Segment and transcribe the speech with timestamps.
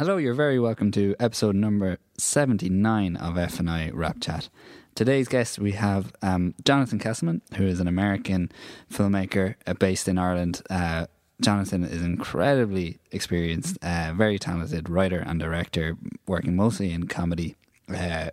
[0.00, 4.48] Hello, you're very welcome to episode number 79 of F&I Rap Chat.
[4.94, 8.50] Today's guest, we have um, Jonathan Kesselman, who is an American
[8.90, 10.62] filmmaker uh, based in Ireland.
[10.70, 11.04] Uh,
[11.42, 17.56] Jonathan is incredibly experienced, uh, very talented writer and director, working mostly in comedy.
[17.94, 18.30] Uh,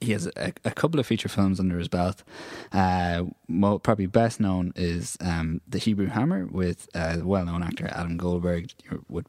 [0.00, 2.22] he has a, a, couple of feature films under his belt.
[2.72, 8.16] Uh, mo- probably best known is um, The Hebrew Hammer with uh, well-known actor Adam
[8.16, 8.70] Goldberg.
[9.10, 9.26] Would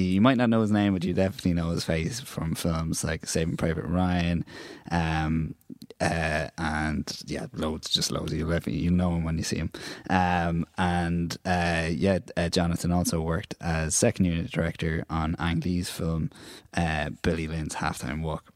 [0.00, 3.26] you might not know his name, but you definitely know his face from films like
[3.26, 4.44] Saving Private Ryan,
[4.90, 5.54] um,
[6.00, 8.32] uh, and yeah, loads, just loads.
[8.32, 9.70] You you know him when you see him.
[10.10, 15.90] Um, and uh, yeah, uh, Jonathan also worked as second unit director on Ang Lee's
[15.90, 16.30] film
[16.76, 18.52] uh, Billy Lynn's Halftime Walk.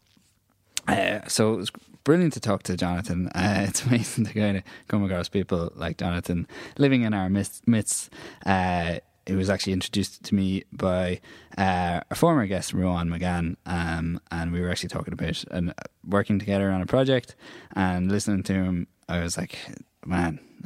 [0.87, 1.70] Uh, so it was
[2.05, 3.29] brilliant to talk to Jonathan.
[3.29, 6.46] Uh, it's amazing to kind of come across people like Jonathan
[6.79, 8.10] living in our midst.
[8.45, 8.96] Uh,
[9.28, 11.20] it was actually introduced to me by
[11.59, 15.74] uh, a former guest, Rowan McGann, um, and we were actually talking about and
[16.07, 17.37] working together on a project.
[17.76, 19.59] And listening to him, I was like,
[20.06, 20.40] man,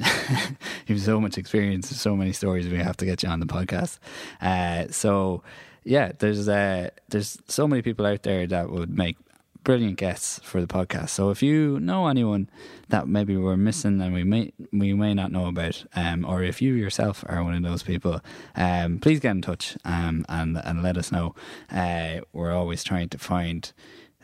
[0.87, 2.69] you have so much experience, so many stories.
[2.69, 3.99] We have to get you on the podcast.
[4.41, 5.43] Uh, so
[5.85, 9.17] yeah, there's uh, there's so many people out there that would make
[9.65, 11.11] brilliant guests for the podcast.
[11.11, 12.49] So if you know anyone
[12.89, 16.61] that maybe we're missing and we may we may not know about, um, or if
[16.61, 18.21] you yourself are one of those people,
[18.57, 21.35] um, please get in touch um, and and let us know.
[21.71, 23.73] Uh, we're always trying to find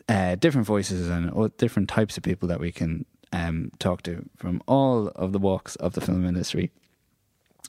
[0.08, 4.62] uh, different voices and different types of people that we can um, talk to from
[4.66, 6.70] all of the walks of the film industry.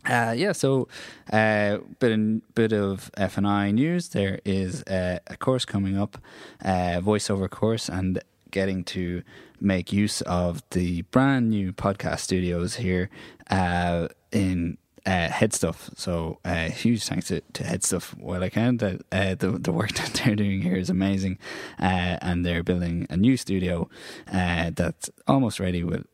[0.05, 0.87] Uh, yeah, so
[1.31, 4.09] uh, bit bit of F and I news.
[4.09, 6.17] There is a course coming up,
[6.61, 9.23] a voiceover course, and getting to
[9.61, 13.09] make use of the brand new podcast studios here
[13.49, 15.97] uh, in uh, Headstuff.
[15.97, 18.77] So uh, huge thanks to, to Headstuff while I can.
[18.77, 21.37] That uh, the the work that they're doing here is amazing,
[21.79, 23.89] uh, and they're building a new studio
[24.31, 26.05] uh, that's almost ready with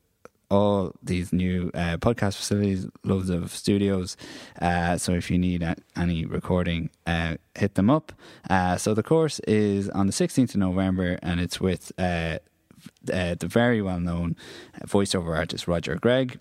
[0.49, 4.15] all these new uh, podcast facilities, loads of studios.
[4.61, 8.13] Uh, so if you need any recording, uh, hit them up.
[8.49, 12.37] Uh, so the course is on the 16th of November and it's with uh,
[13.11, 14.35] uh, the very well known
[14.85, 16.39] voiceover artist Roger Gregg.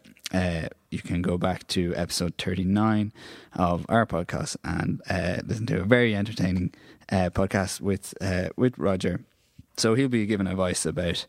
[0.91, 3.13] you can go back to episode 39
[3.55, 5.01] of our podcast and
[5.49, 6.73] listen to a very entertaining
[7.11, 8.15] podcast with
[8.57, 9.25] with Roger.
[9.77, 11.27] So he'll be giving advice about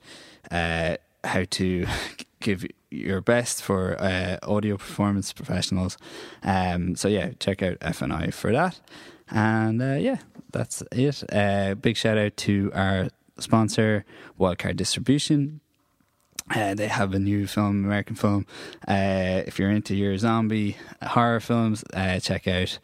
[0.52, 1.86] how to
[2.46, 5.98] give your best for uh, audio performance professionals.
[6.44, 8.80] Um, so yeah, check out FNI for that.
[9.30, 10.20] And uh, yeah,
[10.52, 11.24] that's it.
[11.34, 14.06] Uh, big shout out to our sponsor,
[14.40, 15.60] Wildcard Distribution.
[16.56, 18.46] Uh, they have a new film, American film.
[18.88, 22.78] Uh, if you're into your zombie horror films, uh, check out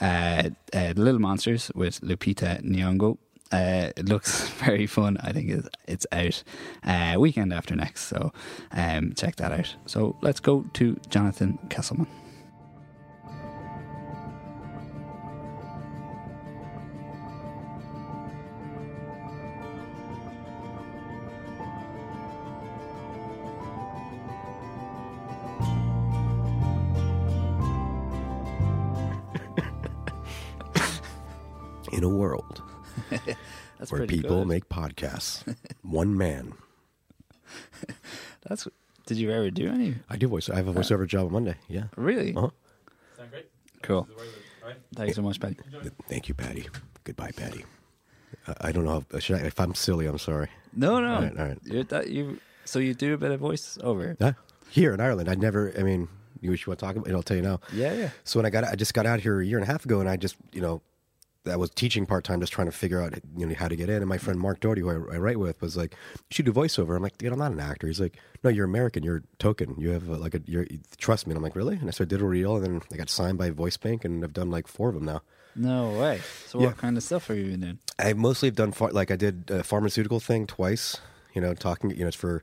[0.00, 3.18] uh, uh, Little Monsters with Lupita Nyong'o.
[3.52, 5.16] Uh, it looks very fun.
[5.20, 6.42] I think it's, it's out
[6.84, 8.32] uh, weekend after next, so
[8.72, 9.76] um, check that out.
[9.86, 12.06] So let's go to Jonathan Kesselman.
[31.92, 32.62] In a world
[33.78, 34.48] That's where people good.
[34.48, 35.42] make podcasts.
[35.82, 36.54] One man.
[38.48, 38.68] That's.
[39.06, 39.96] Did you ever do any?
[40.08, 40.48] I do voice.
[40.48, 41.56] I have a voiceover job on Monday.
[41.68, 41.84] Yeah.
[41.96, 42.34] Really?
[42.34, 42.48] Uh-huh.
[43.16, 43.50] Sound great.
[43.82, 44.08] Cool.
[44.94, 45.56] Thank you so much, Patty.
[46.08, 46.68] Thank you, Patty.
[47.04, 47.64] Goodbye, Patty.
[48.46, 49.04] Uh, I don't know.
[49.12, 50.48] If, should I, if I'm silly, I'm sorry.
[50.74, 51.14] No, no.
[51.14, 51.38] All right.
[51.38, 51.58] All right.
[51.64, 52.38] You're that, you.
[52.64, 54.20] So you do a bit of voiceover.
[54.20, 54.32] Uh,
[54.70, 55.72] here in Ireland, I never.
[55.78, 56.08] I mean,
[56.40, 57.14] you wish you want to talk about it?
[57.14, 57.60] I'll tell you now.
[57.72, 58.10] Yeah, yeah.
[58.24, 60.00] So when I got, I just got out here a year and a half ago,
[60.00, 60.80] and I just, you know,
[61.46, 63.88] I was teaching part time, just trying to figure out you know how to get
[63.88, 63.96] in.
[63.96, 66.52] And my friend Mark Doherty, who I, I, write with, was like, "You should do
[66.52, 69.02] voiceover." I'm like, "Dude, I'm not an actor." He's like, "No, you're American.
[69.02, 69.74] You're token.
[69.78, 70.40] You have a, like a.
[70.46, 70.66] You're
[70.96, 72.96] trust me." And I'm like, "Really?" And I started did a reel, and then I
[72.96, 75.22] got signed by Voice Bank, and I've done like four of them now.
[75.56, 76.20] No way.
[76.46, 76.66] So yeah.
[76.66, 77.78] what kind of stuff are you doing?
[77.98, 80.98] I mostly have done far, like I did a pharmaceutical thing twice.
[81.34, 81.90] You know, talking.
[81.90, 82.42] You know, it's for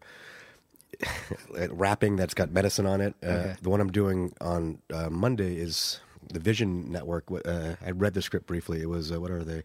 [1.70, 3.16] rapping that's got medicine on it.
[3.24, 3.56] Uh, okay.
[3.62, 6.00] The one I'm doing on uh, Monday is
[6.32, 7.26] the Vision Network.
[7.32, 8.82] Uh, I read the script briefly.
[8.82, 9.64] It was uh, what are they?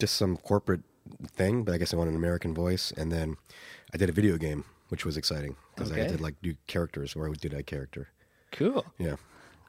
[0.00, 0.82] Just some corporate
[1.28, 2.92] thing, but I guess I want an American voice.
[2.96, 3.36] And then
[3.94, 6.04] I did a video game, which was exciting because okay.
[6.04, 8.08] I did like do characters, or I did a character.
[8.52, 8.84] Cool.
[8.98, 9.16] Yeah.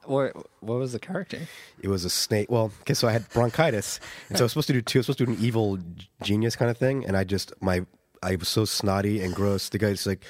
[0.05, 1.39] What what was the character?
[1.81, 2.49] It was a snake.
[2.49, 3.99] Well, okay, so I had bronchitis,
[4.29, 4.99] and so I was supposed to do two.
[4.99, 5.77] I was supposed to do an evil
[6.23, 7.85] genius kind of thing, and I just my
[8.23, 9.69] I was so snotty and gross.
[9.69, 10.23] The guy's like,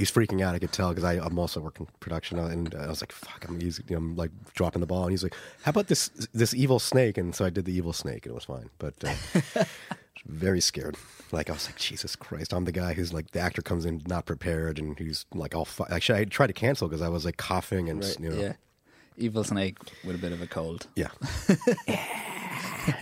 [0.00, 0.54] he's freaking out.
[0.54, 3.60] I could tell because I'm also working production, uh, and I was like, "Fuck!" I'm,
[3.60, 6.54] using, you know, I'm like dropping the ball, and he's like, "How about this this
[6.54, 8.70] evil snake?" And so I did the evil snake, and it was fine.
[8.78, 9.64] But uh,
[10.26, 10.96] very scared.
[11.32, 12.52] Like I was like, Jesus Christ!
[12.52, 15.64] I'm the guy who's like the actor comes in not prepared, and he's like all.
[15.66, 18.36] Fu- Actually, I tried to cancel because I was like coughing and Right, you know,
[18.40, 18.52] Yeah.
[19.16, 20.86] Evil snake with a bit of a cold.
[20.96, 21.08] yeah,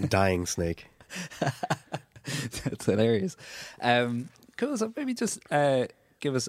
[0.08, 0.86] dying snake.
[2.64, 3.36] That's hilarious.
[3.80, 4.76] Um, cool.
[4.76, 5.86] So maybe just uh,
[6.20, 6.48] give us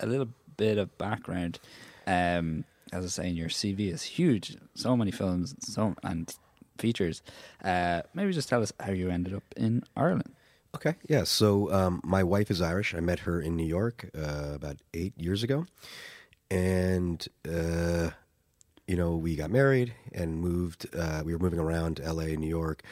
[0.00, 1.58] a little bit of background.
[2.06, 4.56] Um, as I say, your CV is huge.
[4.74, 6.32] So many films, so and
[6.78, 7.22] features.
[7.62, 10.32] Uh, maybe just tell us how you ended up in Ireland.
[10.74, 11.24] Okay, yeah.
[11.24, 12.94] So um, my wife is Irish.
[12.94, 15.66] I met her in New York uh, about eight years ago,
[16.50, 18.10] and uh,
[18.86, 20.86] you know we got married and moved.
[20.94, 22.82] Uh, we were moving around L.A., New York.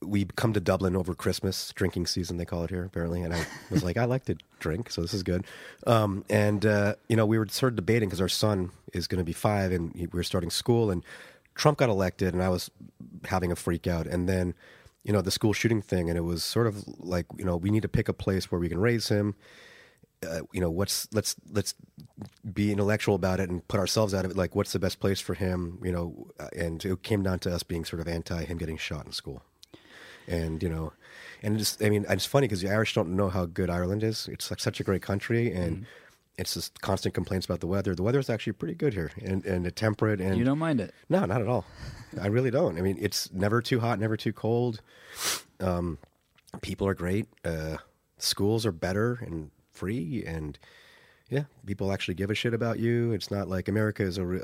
[0.00, 3.22] We come to Dublin over Christmas drinking season, they call it here apparently.
[3.22, 5.44] And I was like, I like to drink, so this is good.
[5.86, 9.18] Um, and uh, you know, we were sort of debating because our son is going
[9.18, 11.04] to be five, and he, we were starting school, and
[11.54, 12.70] Trump got elected, and I was
[13.24, 14.54] having a freak out, and then
[15.04, 17.70] you know the school shooting thing and it was sort of like you know we
[17.70, 19.34] need to pick a place where we can raise him
[20.26, 21.74] uh, you know what's let's let's
[22.52, 25.20] be intellectual about it and put ourselves out of it like what's the best place
[25.20, 28.44] for him you know uh, and it came down to us being sort of anti
[28.44, 29.42] him getting shot in school
[30.28, 30.92] and you know
[31.42, 34.28] and it's i mean it's funny because the irish don't know how good ireland is
[34.30, 35.86] it's like such a great country and
[36.36, 39.44] it's just constant complaints about the weather the weather is actually pretty good here and
[39.44, 40.94] and temperate and you don't mind it?
[41.08, 41.64] no, not at all.
[42.20, 42.78] I really don't.
[42.78, 44.80] I mean, it's never too hot, never too cold.
[45.60, 45.98] Um,
[46.62, 47.26] people are great.
[47.44, 47.76] Uh,
[48.18, 50.58] schools are better and free, and
[51.28, 53.12] yeah, people actually give a shit about you.
[53.12, 54.24] It's not like America is a.
[54.24, 54.40] re-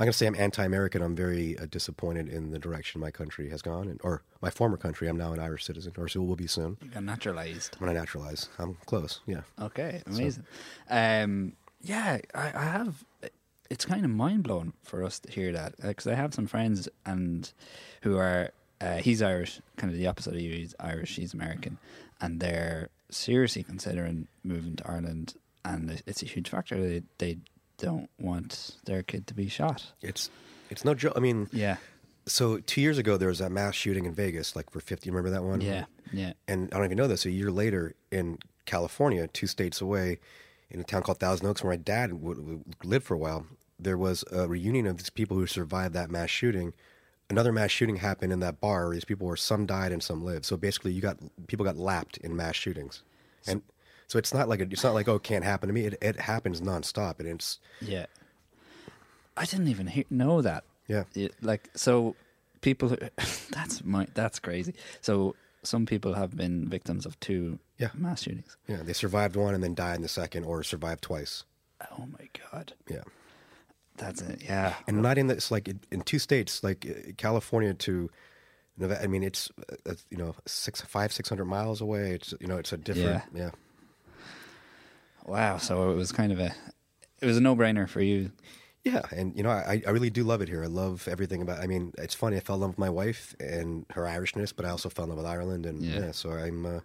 [0.00, 0.06] Uh, I'm.
[0.06, 1.02] Not gonna say I'm anti-American.
[1.02, 4.76] I'm very uh, disappointed in the direction my country has gone, and, or my former
[4.76, 5.08] country.
[5.08, 6.78] I'm now an Irish citizen, or so will be soon.
[6.82, 7.76] You got naturalized.
[7.78, 8.48] When I'm gonna naturalize.
[8.58, 9.20] I'm close.
[9.26, 9.42] Yeah.
[9.60, 10.44] Okay, amazing.
[10.88, 11.52] Um,
[11.82, 13.04] yeah, I, I have.
[13.68, 16.88] It's kind of mind blowing for us to hear that because I have some friends
[17.06, 17.52] and
[18.02, 18.50] who are.
[18.80, 20.54] Uh, he's Irish, kind of the opposite of you.
[20.54, 21.76] He's Irish, she's American,
[22.18, 25.34] and they're seriously considering moving to Ireland,
[25.66, 26.80] and it's a huge factor.
[26.80, 27.38] They they
[27.80, 29.92] don't want their kid to be shot.
[30.02, 30.30] It's
[30.70, 31.14] it's no joke.
[31.16, 31.76] I mean, Yeah,
[32.26, 35.10] so two years ago there was a mass shooting in Vegas, like for 50.
[35.10, 35.60] Remember that one?
[35.60, 36.32] yeah, yeah.
[36.46, 37.24] and I don't even know this.
[37.26, 40.18] A year later, in California, two states away,
[40.70, 43.46] in a town called Thousand Oaks, where my dad w- w- lived for a while,
[43.80, 46.72] there was a reunion of these people who survived that mass shooting.
[47.28, 48.86] Another mass shooting happened in that bar.
[48.86, 50.44] Where these people were some died and some lived.
[50.44, 51.18] So basically, you got
[51.48, 53.02] people got lapped in mass shootings,
[53.46, 53.62] and
[54.10, 55.82] so it's not like a, it's not like oh it can't happen to me.
[55.86, 58.06] It, it happens nonstop, and it's Yeah.
[59.36, 60.64] I didn't even hear, know that.
[60.88, 61.04] yeah.
[61.14, 62.16] It- like so
[62.60, 62.96] people
[63.50, 64.74] that's my that's crazy.
[65.00, 67.90] So some people have been victims of two Yeah.
[67.94, 68.56] mass shootings.
[68.66, 71.44] Yeah, they survived one and then died in the second, or survived twice.
[71.98, 72.72] Oh my god.
[72.88, 73.02] Yeah.
[73.96, 74.42] That's it.
[74.44, 74.74] Yeah.
[74.86, 78.10] and not in the, it's like in, two states like uh, california to
[78.78, 79.50] Nevada, i mean it's
[79.86, 83.22] uh, you know six five six hundred miles away it's you know it's a different
[83.34, 83.50] yeah,
[85.30, 85.58] Wow.
[85.58, 86.54] So it was kind of a
[87.22, 88.32] it was a no-brainer for you.
[88.84, 91.58] yeah and you know I, I really do love it here i love everything about
[91.62, 94.64] i mean it's funny i fell in love with my wife and her irishness but
[94.64, 96.00] i also fell in love with ireland and Yeah.
[96.00, 96.80] yeah, so i'm uh,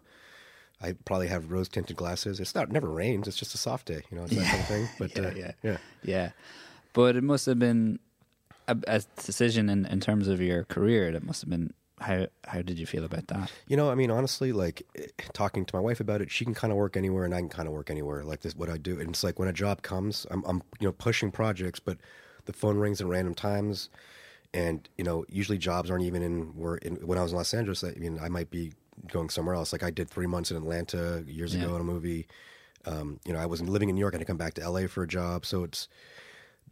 [0.82, 2.42] I probably have rose tinted glasses.
[2.42, 3.30] It's not never rains.
[3.30, 4.26] It's just a soft day, you know.
[4.26, 4.90] It's that kind of thing.
[5.00, 5.52] But yeah, uh, yeah.
[5.64, 5.78] yeah.
[6.04, 6.30] Yeah.
[6.92, 7.98] But it must have been
[8.68, 12.62] a, a decision in, in terms of your career that must have been how how
[12.62, 13.52] did you feel about that?
[13.68, 14.84] You know, I mean, honestly, like
[15.34, 17.50] talking to my wife about it, she can kind of work anywhere, and I can
[17.50, 18.24] kind of work anywhere.
[18.24, 20.88] Like this, what I do, and it's like when a job comes, I'm, I'm, you
[20.88, 21.98] know, pushing projects, but
[22.46, 23.90] the phone rings at random times,
[24.54, 26.76] and you know, usually jobs aren't even in where.
[26.76, 28.74] In, when I was in Los Angeles, I mean, I might be
[29.12, 29.72] going somewhere else.
[29.72, 31.64] Like I did three months in Atlanta years Yeah.
[31.64, 32.28] ago in a movie.
[32.86, 34.14] Um, you know, I was living in New York.
[34.14, 35.88] I had to come back to LA for a job, so it's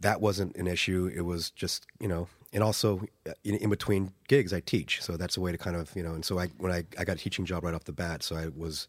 [0.00, 1.10] that wasn't an issue.
[1.14, 5.16] It was just you know, and also uh, in, in between gigs, I teach, so
[5.18, 6.14] that's a way to kind of you know.
[6.14, 8.36] And so I when I I got a teaching job right off the bat, so
[8.36, 8.88] I was,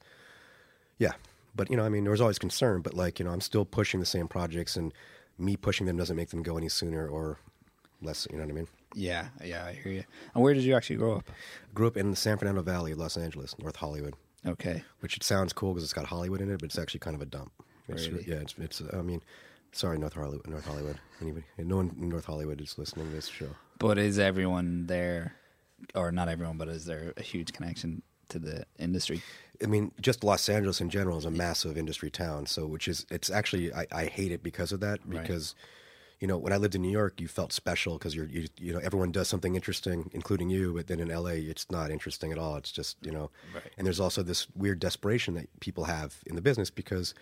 [0.99, 1.13] yeah.
[1.55, 3.65] But you know, I mean, there was always concern, but like you know, I'm still
[3.65, 4.93] pushing the same projects, and
[5.37, 7.39] me pushing them doesn't make them go any sooner or
[8.01, 8.27] less.
[8.31, 8.67] You know what I mean?
[8.93, 10.03] Yeah, yeah, I hear you.
[10.33, 11.29] And where did you actually grow up?
[11.73, 14.13] Grew up in the San Fernando Valley, of Los Angeles, North Hollywood,
[14.45, 14.83] Okay.
[15.01, 17.21] which it sounds cool because it's got Hollywood in it, but it's actually kind of
[17.21, 17.51] a dump.
[17.89, 18.23] It's, Really?
[18.27, 18.81] Yeah, it's, it's.
[18.93, 19.21] I mean,
[19.75, 20.47] sorry, North Hollywood.
[20.47, 20.97] North Hollywood.
[21.21, 21.45] Anybody?
[21.57, 23.49] No one in North Hollywood is listening to this show.
[23.79, 25.35] But is everyone there,
[25.93, 29.21] or not everyone, but is there a huge connection to the industry?
[29.63, 32.45] I mean, just Los Angeles in general is a massive industry town.
[32.45, 34.99] So, which is, it's actually, I, I hate it because of that.
[35.05, 35.21] Right.
[35.21, 35.55] Because,
[36.19, 38.73] you know, when I lived in New York, you felt special because you're, you, you
[38.73, 40.73] know, everyone does something interesting, including you.
[40.73, 42.55] But then in LA, it's not interesting at all.
[42.55, 43.63] It's just, you know, Right.
[43.77, 47.13] and there's also this weird desperation that people have in the business because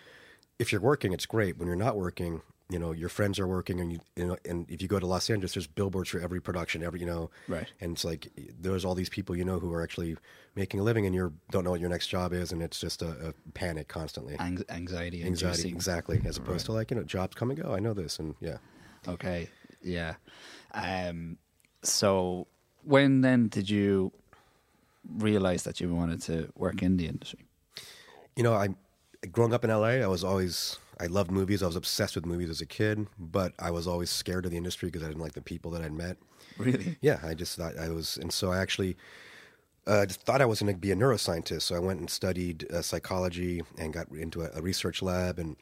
[0.58, 1.58] if you're working, it's great.
[1.58, 4.70] When you're not working, you know your friends are working, and you, you know, and
[4.70, 7.70] if you go to Los Angeles, there's billboards for every production, every you know, Right.
[7.80, 10.16] And it's like there's all these people you know who are actually
[10.54, 13.02] making a living, and you don't know what your next job is, and it's just
[13.02, 16.20] a, a panic constantly, anxiety, anxiety, exactly.
[16.24, 17.74] As opposed to like you know jobs come and go.
[17.74, 18.56] I know this, and yeah.
[19.06, 19.48] Okay,
[19.82, 20.14] yeah.
[20.72, 21.36] Um,
[21.82, 22.46] so
[22.82, 24.12] when then did you
[25.18, 27.44] realize that you wanted to work in the industry?
[28.36, 28.70] You know, I
[29.32, 31.62] growing up in LA, I was always I loved movies.
[31.62, 34.56] I was obsessed with movies as a kid, but I was always scared of the
[34.56, 36.16] industry because I didn't like the people that I'd met.
[36.58, 36.96] Really?
[37.00, 38.96] Yeah, I just thought I was, and so I actually
[39.86, 41.62] uh, just thought I was going to be a neuroscientist.
[41.62, 45.56] So I went and studied uh, psychology and got into a, a research lab, and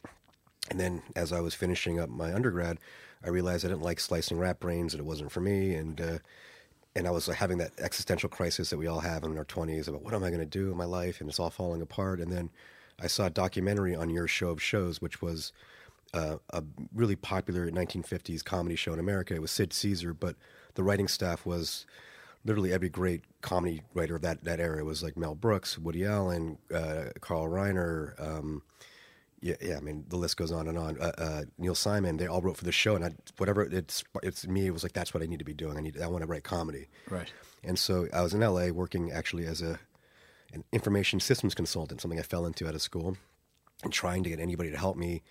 [0.70, 2.78] and then as I was finishing up my undergrad,
[3.24, 6.00] I realized I didn't like slicing rat brains, and it wasn't for me, and.
[6.00, 6.18] Uh,
[6.94, 9.88] and I was like, having that existential crisis that we all have in our 20s
[9.88, 12.20] about what am I going to do in my life, and it's all falling apart.
[12.20, 12.50] And then
[13.00, 15.52] I saw a documentary on your show of shows, which was
[16.14, 16.62] uh, a
[16.94, 19.34] really popular 1950s comedy show in America.
[19.34, 20.36] It was Sid Caesar, but
[20.74, 21.86] the writing staff was
[22.44, 24.78] literally every great comedy writer of that, that era.
[24.78, 28.20] It was like Mel Brooks, Woody Allen, uh, Carl Reiner.
[28.20, 28.62] Um,
[29.40, 29.76] yeah, yeah.
[29.76, 31.00] I mean, the list goes on and on.
[31.00, 32.16] Uh, uh, Neil Simon.
[32.16, 34.66] They all wrote for the show, and I, whatever it's it's me.
[34.66, 35.76] It was like that's what I need to be doing.
[35.76, 36.00] I need.
[36.00, 36.86] I want to write comedy.
[37.10, 37.32] Right.
[37.64, 39.80] And so I was in LA working actually as a
[40.52, 43.16] an information systems consultant, something I fell into out of school,
[43.82, 45.22] and trying to get anybody to help me.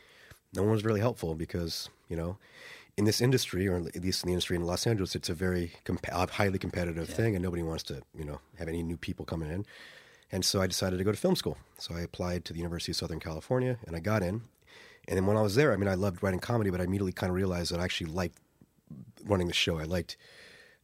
[0.54, 2.38] No one was really helpful because you know,
[2.98, 5.74] in this industry, or at least in the industry in Los Angeles, it's a very
[5.86, 9.50] comp- highly competitive thing, and nobody wants to you know have any new people coming
[9.50, 9.66] in.
[10.32, 11.58] And so I decided to go to film school.
[11.78, 14.42] So I applied to the University of Southern California, and I got in.
[15.08, 17.12] And then when I was there, I mean, I loved writing comedy, but I immediately
[17.12, 18.38] kind of realized that I actually liked
[19.26, 19.80] running the show.
[19.80, 20.16] I liked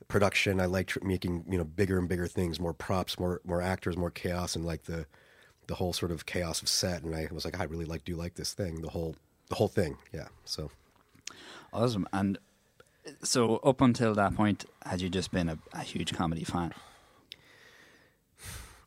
[0.07, 0.59] production.
[0.59, 4.11] I liked making you know bigger and bigger things, more props, more more actors, more
[4.11, 5.05] chaos, and like the
[5.67, 7.03] the whole sort of chaos of set.
[7.03, 9.15] And I was like, I really like do like this thing, the whole
[9.49, 9.97] the whole thing.
[10.13, 10.27] Yeah.
[10.45, 10.71] So
[11.73, 12.07] Awesome.
[12.13, 12.37] And
[13.23, 16.73] so up until that point, had you just been a, a huge comedy fan?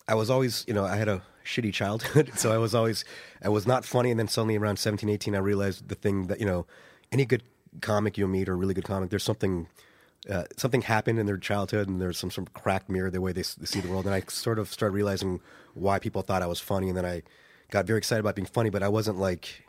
[0.09, 3.05] I was always, you know, I had a shitty childhood, so I was always,
[3.43, 4.11] I was not funny.
[4.11, 6.67] And then suddenly around 17, 18, I realized the thing that, you know,
[7.13, 7.43] any good
[7.81, 9.69] comic you meet or really good comic, there's something,
[10.29, 13.33] uh, something happened in their childhood and there's some sort of cracked mirror the way
[13.33, 14.05] they, s- they see the world.
[14.07, 15.41] And I sort of started realizing
[15.75, 16.89] why people thought I was funny.
[16.89, 17.23] And then I
[17.71, 19.65] got very excited about being funny, but I wasn't like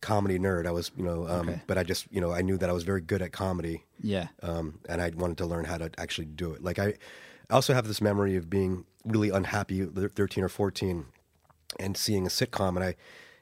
[0.00, 0.66] comedy nerd.
[0.66, 1.62] I was, you know, um, Okay.
[1.66, 4.28] but I just, you know, I knew that I was very good at comedy Yeah.
[4.42, 6.62] um, and I wanted to learn how to actually do it.
[6.62, 6.94] Like I,
[7.50, 11.06] I also have this memory of being really unhappy, thirteen or fourteen,
[11.80, 12.96] and seeing a sitcom, and I.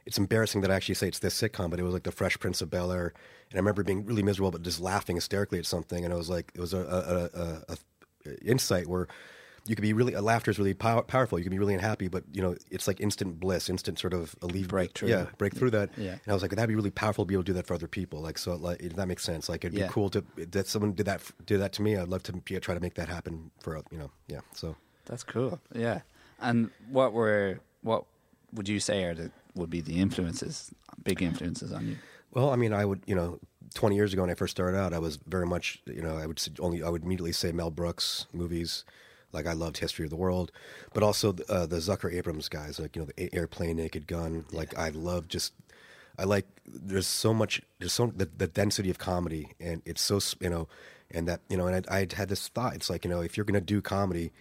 [0.05, 2.39] It's embarrassing that I actually say it's this sitcom, but it was like The Fresh
[2.39, 3.13] Prince of Bel Air,
[3.51, 6.29] and I remember being really miserable, but just laughing hysterically at something, and it was
[6.29, 7.77] like it was a, a, a,
[8.29, 9.07] a, insight where
[9.67, 11.39] you could be really laughter is really pow- powerful.
[11.39, 14.35] You can be really unhappy, but you know it's like instant bliss, instant sort of
[14.43, 14.69] alleviate.
[14.69, 15.09] Breakthrough.
[15.09, 15.91] Yeah, break through that.
[15.97, 16.13] Yeah.
[16.13, 17.75] And I was like, that'd be really powerful to be able to do that for
[17.75, 18.21] other people.
[18.21, 19.49] Like, so like if that makes sense.
[19.49, 19.87] Like, it'd Yeah.
[19.87, 21.97] be cool to that someone did that did that to me.
[21.97, 24.11] I'd love to be, try to make that happen for you know.
[24.29, 24.41] Yeah.
[24.55, 24.77] So
[25.07, 25.61] That's cool.
[25.75, 26.01] Yeah.
[26.41, 28.05] And what were what
[28.53, 30.71] would you say are the would be the influences,
[31.03, 31.97] big influences on you?
[32.37, 33.39] Well, I mean, I would, you know,
[33.73, 36.27] 20 years ago when I first started out, I was very much, you know, I
[36.27, 38.85] would only, I would immediately say Mel Brooks movies.
[39.33, 40.53] Like I loved History of the World,
[40.93, 44.45] but also uh, the Zucker Abrahams guys, like you know, the Airplane, Naked Gun.
[44.53, 45.53] Like I love just,
[46.19, 46.47] I like.
[46.65, 47.61] There's so much.
[47.79, 50.69] There's so the, the density of comedy, and it's so you know,
[51.11, 52.75] and that you know, and I, I had this thought.
[52.77, 54.33] It's like you know, if you're gonna do comedy,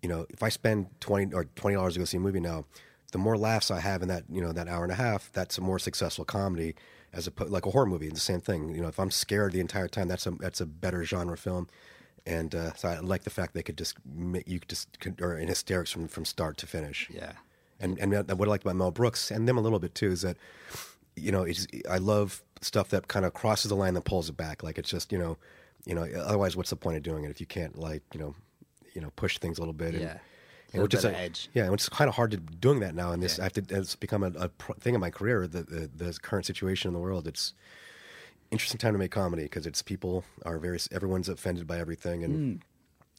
[0.00, 2.64] you know, if I spend twenty or twenty dollars to go see a movie now,
[3.12, 5.58] the more laughs I have in that you know that hour and a half, that's
[5.58, 6.74] a more successful comedy
[7.12, 8.06] as a like a horror movie.
[8.06, 8.74] It's the same thing.
[8.74, 11.68] You know, if I'm scared the entire time, that's a that's a better genre film.
[12.24, 15.20] And uh, so I like the fact they could just make you could just could,
[15.20, 17.08] or in hysterics from from start to finish.
[17.12, 17.32] Yeah.
[17.80, 20.22] And and what I like about Mel Brooks and them a little bit too is
[20.22, 20.36] that
[21.16, 24.36] you know it's, I love stuff that kind of crosses the line that pulls it
[24.36, 24.62] back.
[24.62, 25.36] Like it's just you know
[25.84, 28.34] you know otherwise what's the point of doing it if you can't like you know
[28.94, 29.94] you know push things a little bit.
[29.94, 30.18] And, Yeah.
[30.72, 31.48] And which is a- edge.
[31.54, 33.12] Yeah, and it's kind of hard to doing that now.
[33.12, 33.42] And this Yeah.
[33.42, 33.64] I have to.
[33.78, 34.50] It's become a, a
[34.80, 35.46] thing in my career.
[35.46, 37.26] The, the the current situation in the world.
[37.28, 37.54] It's
[38.50, 42.34] interesting time to make comedy because it's people are very everyone's offended by everything, and
[42.34, 42.56] Hmm.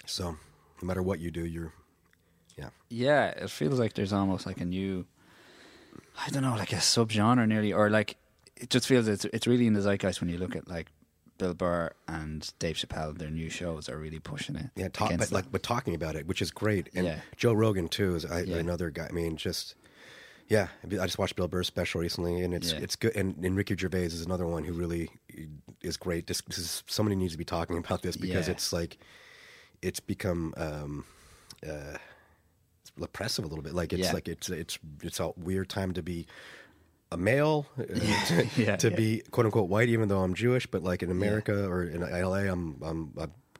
[0.05, 0.35] so
[0.81, 1.73] no matter what you do, you're
[2.57, 2.69] yeah.
[2.89, 5.05] Yeah, it feels like there's almost like a new,
[6.23, 8.17] I don't know, like a subgenre nearly, or like
[8.55, 10.91] it just feels it's it's really in the zeitgeist when you look at like
[11.37, 13.17] Bill Burr and Dave Chappelle.
[13.17, 14.69] Their new shows are really pushing it.
[14.75, 16.89] Yeah, talk, but like, but talking about it, which is great.
[16.93, 17.19] And Yeah.
[17.37, 18.57] Joe Rogan too is I, Yeah.
[18.57, 19.07] another guy.
[19.07, 19.75] I mean, just
[20.47, 20.67] yeah.
[20.83, 22.79] I just watched Bill Burr's special recently, and it's Yeah.
[22.79, 23.15] it's good.
[23.15, 25.09] And, and Ricky Gervais is another one who really
[25.81, 26.27] is great.
[26.27, 28.53] Just this is, somebody needs to be talking about this because Yeah.
[28.53, 28.97] it's like
[29.81, 31.05] it's become um,
[31.67, 31.97] uh,
[32.97, 33.73] a little bit.
[33.73, 34.13] Like it's Yeah.
[34.13, 36.27] like it's it's it's a weird time to be
[37.13, 37.83] a male uh,
[38.27, 38.95] to, Yeah, to yeah.
[38.95, 40.65] be quote unquote white, even though I'm Jewish.
[40.67, 43.13] But like in America or in LA, I'm I'm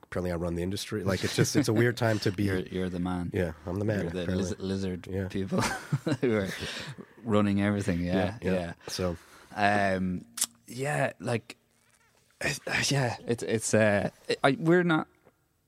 [0.04, 1.04] apparently I run the industry.
[1.04, 2.44] Like it's just it's a weird time to be.
[2.50, 3.32] You're, you're the man.
[3.34, 4.02] yeah, I'm the man.
[4.14, 5.28] You're the liz- lizard Yeah.
[5.28, 5.62] people
[6.22, 6.50] who are
[7.24, 8.02] running everything.
[8.02, 8.74] Yeah, yeah.
[8.88, 9.18] So
[9.56, 10.26] Um,
[10.68, 11.58] yeah, like,
[12.90, 13.74] yeah, it's it's.
[13.74, 14.10] Uh,
[14.44, 15.08] I, we're not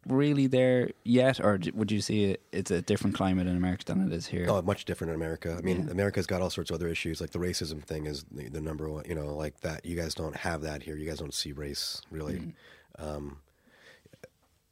[0.07, 4.05] really there yet, or would you see it, it's a different climate in America than
[4.05, 4.45] it is here?
[4.47, 5.55] Oh, much different in America.
[5.57, 5.91] I mean, Yeah.
[5.91, 7.19] America's got all sorts of other issues.
[7.21, 9.05] Like the racism thing is the, the number one.
[9.07, 9.85] You know, like that.
[9.85, 10.95] You guys don't have that here.
[10.95, 12.53] You guys don't see race really.
[12.99, 13.37] Um,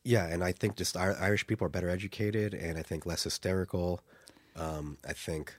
[0.04, 4.02] yeah, and I think just Irish people are better educated, and I think less hysterical.
[4.56, 5.54] Um, I think.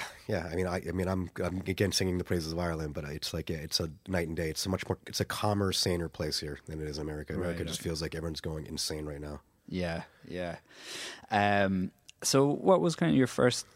[0.28, 3.04] Yeah, I mean, I, I mean, I'm, I'm again singing the praises of Ireland, but
[3.04, 4.48] it's like, yeah, it's a night and day.
[4.48, 7.34] It's a much more, it's a calmer, saner place here than it is in America.
[7.34, 7.88] America Right, just okay.
[7.88, 9.40] feels like everyone's going insane right now.
[9.68, 10.56] Yeah, yeah.
[11.30, 11.90] Um,
[12.22, 13.66] so, what was kind of your first?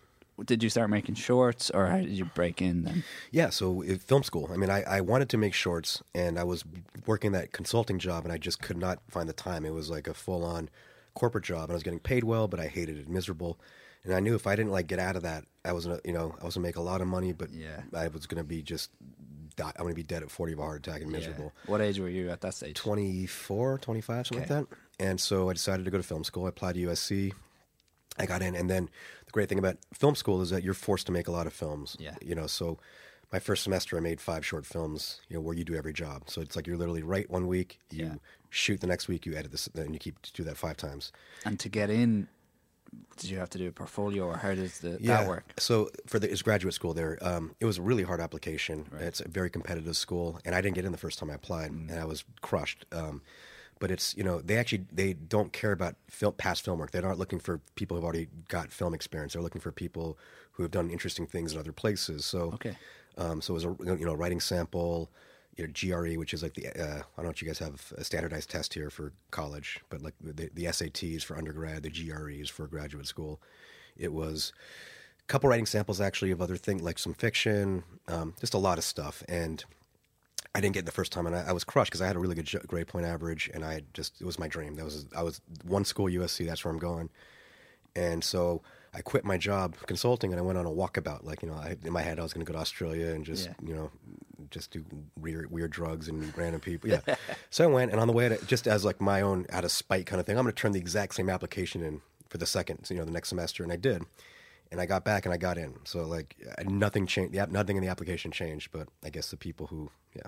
[0.44, 3.04] Did you start making shorts, or how did you break in then?
[3.32, 4.49] Yeah, so film school.
[4.52, 6.62] I mean, I, I wanted to make shorts, and I was
[7.06, 9.64] working that consulting job, and I just could not find the time.
[9.64, 10.70] It was like a full on
[11.14, 13.58] corporate job, and I was getting paid well, but I hated it, miserable.
[14.04, 16.12] And I knew if I didn't like get out of that, I was gonna, you
[16.12, 17.82] know, I was gonna make a lot of money, but Yeah.
[17.94, 18.90] I was gonna be just,
[19.56, 21.52] die, I'm gonna be dead at 40 of a heart attack and miserable.
[21.64, 21.70] Yeah.
[21.70, 22.76] What age were you at that stage?
[22.76, 24.54] 24, 25, something Okay.
[24.54, 24.76] like that.
[24.99, 26.46] And so I decided to go to film school.
[26.46, 27.32] I applied to USC.
[28.18, 28.88] I got in, and then
[29.26, 31.52] the great thing about film school is that you're forced to make a lot of
[31.52, 31.96] films.
[31.99, 32.14] Yeah.
[32.23, 32.78] You know, so
[33.32, 35.20] my first semester I made five short films.
[35.28, 36.30] You know, where you do every job.
[36.30, 38.14] So it's like you're literally write one week, you Yeah.
[38.49, 41.12] shoot the next week, you edit this, then you keep do that five times.
[41.44, 42.28] And to get in,
[43.16, 45.45] did you have to do a portfolio, or how does the, that work?
[45.59, 48.87] So for the it's graduate school there, um, it was a really hard application.
[49.00, 51.71] It's a very competitive school, and I didn't get in the first time I applied,
[51.71, 51.90] Mm.
[51.90, 52.85] and I was crushed.
[52.93, 53.23] Um,
[53.78, 56.90] but it's you know they actually they don't care about film, past film work.
[56.93, 59.35] They're not looking for people who've already got film experience.
[59.35, 60.19] They're looking for people
[60.52, 62.25] who have done interesting things in other places.
[62.25, 62.75] So Okay.
[63.19, 65.11] um, so it was a you know writing sample,
[65.56, 67.92] you know, GRE, which is like the uh, I don't know if you guys have
[67.96, 72.50] a standardized test here for college, but like the, the SATs for undergrad, the GREs
[72.50, 73.40] for graduate school.
[73.96, 74.52] It was
[75.20, 78.78] a couple writing samples actually of other things like some fiction, um, just a lot
[78.78, 79.64] of stuff, and
[80.54, 82.16] I didn't get it the first time, and I, I was crushed because I had
[82.16, 84.74] a really good grade point average, and I just it was my dream.
[84.74, 86.46] That was I was one school USC.
[86.46, 87.11] That's where I'm going.
[87.94, 88.62] And so
[88.96, 91.22] I quit my job consulting and I went on a walkabout.
[91.22, 93.26] Like, you know, I, in my head, I was going to go to Australia and
[93.26, 93.52] just, Yeah.
[93.62, 93.90] you know,
[94.50, 94.85] just do
[95.20, 96.88] weird, weird drugs and meet random people.
[96.88, 97.00] Yeah.
[97.50, 99.70] so I went, and on the way, to, just as like my own out of
[99.70, 102.46] spite kind of thing, I'm going to turn the exact same application in for the
[102.46, 103.62] second, you know, the next semester.
[103.62, 104.02] And I did.
[104.72, 105.74] And I got back and I got in.
[105.85, 107.35] So, like, nothing changed.
[107.35, 108.70] The app, nothing in the application changed.
[108.72, 110.22] But I guess the people who, yeah,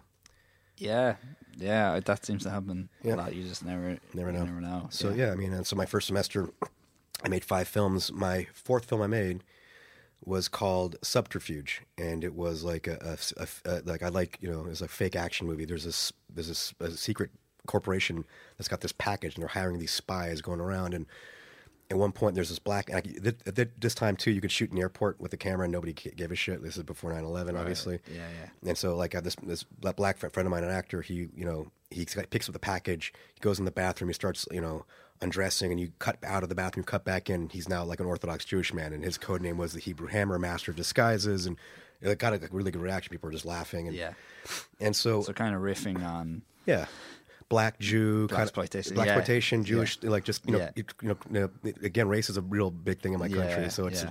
[0.76, 1.16] Yeah,
[1.56, 3.14] yeah, that seems to happen Yeah.
[3.14, 3.34] a lot.
[3.34, 4.44] You just never, never know.
[4.44, 4.88] Never know.
[4.90, 5.32] So yeah.
[5.32, 6.50] I mean, and so my first semester,
[7.22, 8.12] I made five films.
[8.12, 9.42] My fourth film I made
[10.24, 14.50] was called Subterfuge, and it was like a, a- a- a- like I like you
[14.50, 15.64] know it was a fake action movie.
[15.64, 17.30] There's this there's this a secret
[17.66, 18.24] corporation
[18.56, 21.06] that's got this package, and they're hiring these spies going around and.
[21.90, 22.90] At one point, there's this black.
[22.90, 25.38] And I, th- th- this time too, you could shoot in the airport with the
[25.38, 26.62] camera, and nobody gave a shit.
[26.62, 28.00] This is before 9/11, obviously.
[28.06, 28.26] Yeah,
[28.62, 28.68] yeah.
[28.68, 31.44] And so, like, uh, this this black fr- friend of mine, an actor, he you
[31.46, 34.84] know he picks up the package, he goes in the bathroom, he starts you know
[35.22, 37.48] undressing, and you cut out of the bathroom, cut back in.
[37.48, 40.38] He's now like an Orthodox Jewish man, and his code name was the Hebrew Hammer,
[40.38, 41.56] Master of Disguises, and
[42.02, 43.10] it got a really good reaction.
[43.10, 44.12] People were just laughing, and Yeah.
[44.78, 46.84] and so, So kind of riffing on yeah.
[47.48, 48.80] Black Jew, kind of black yeah.
[49.00, 50.70] exploitation, Jewish, like just you know, Yeah.
[50.76, 51.50] it- you know,
[51.82, 54.10] again, race is a real big thing in my country, Yeah, so it's yeah.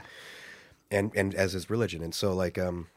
[0.89, 2.87] and and as is religion, and so like um,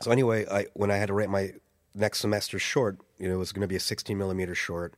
[0.00, 1.52] so anyway, I when I had to write my
[1.94, 4.94] next semester short, you know, it was going to be a 16 millimeter short.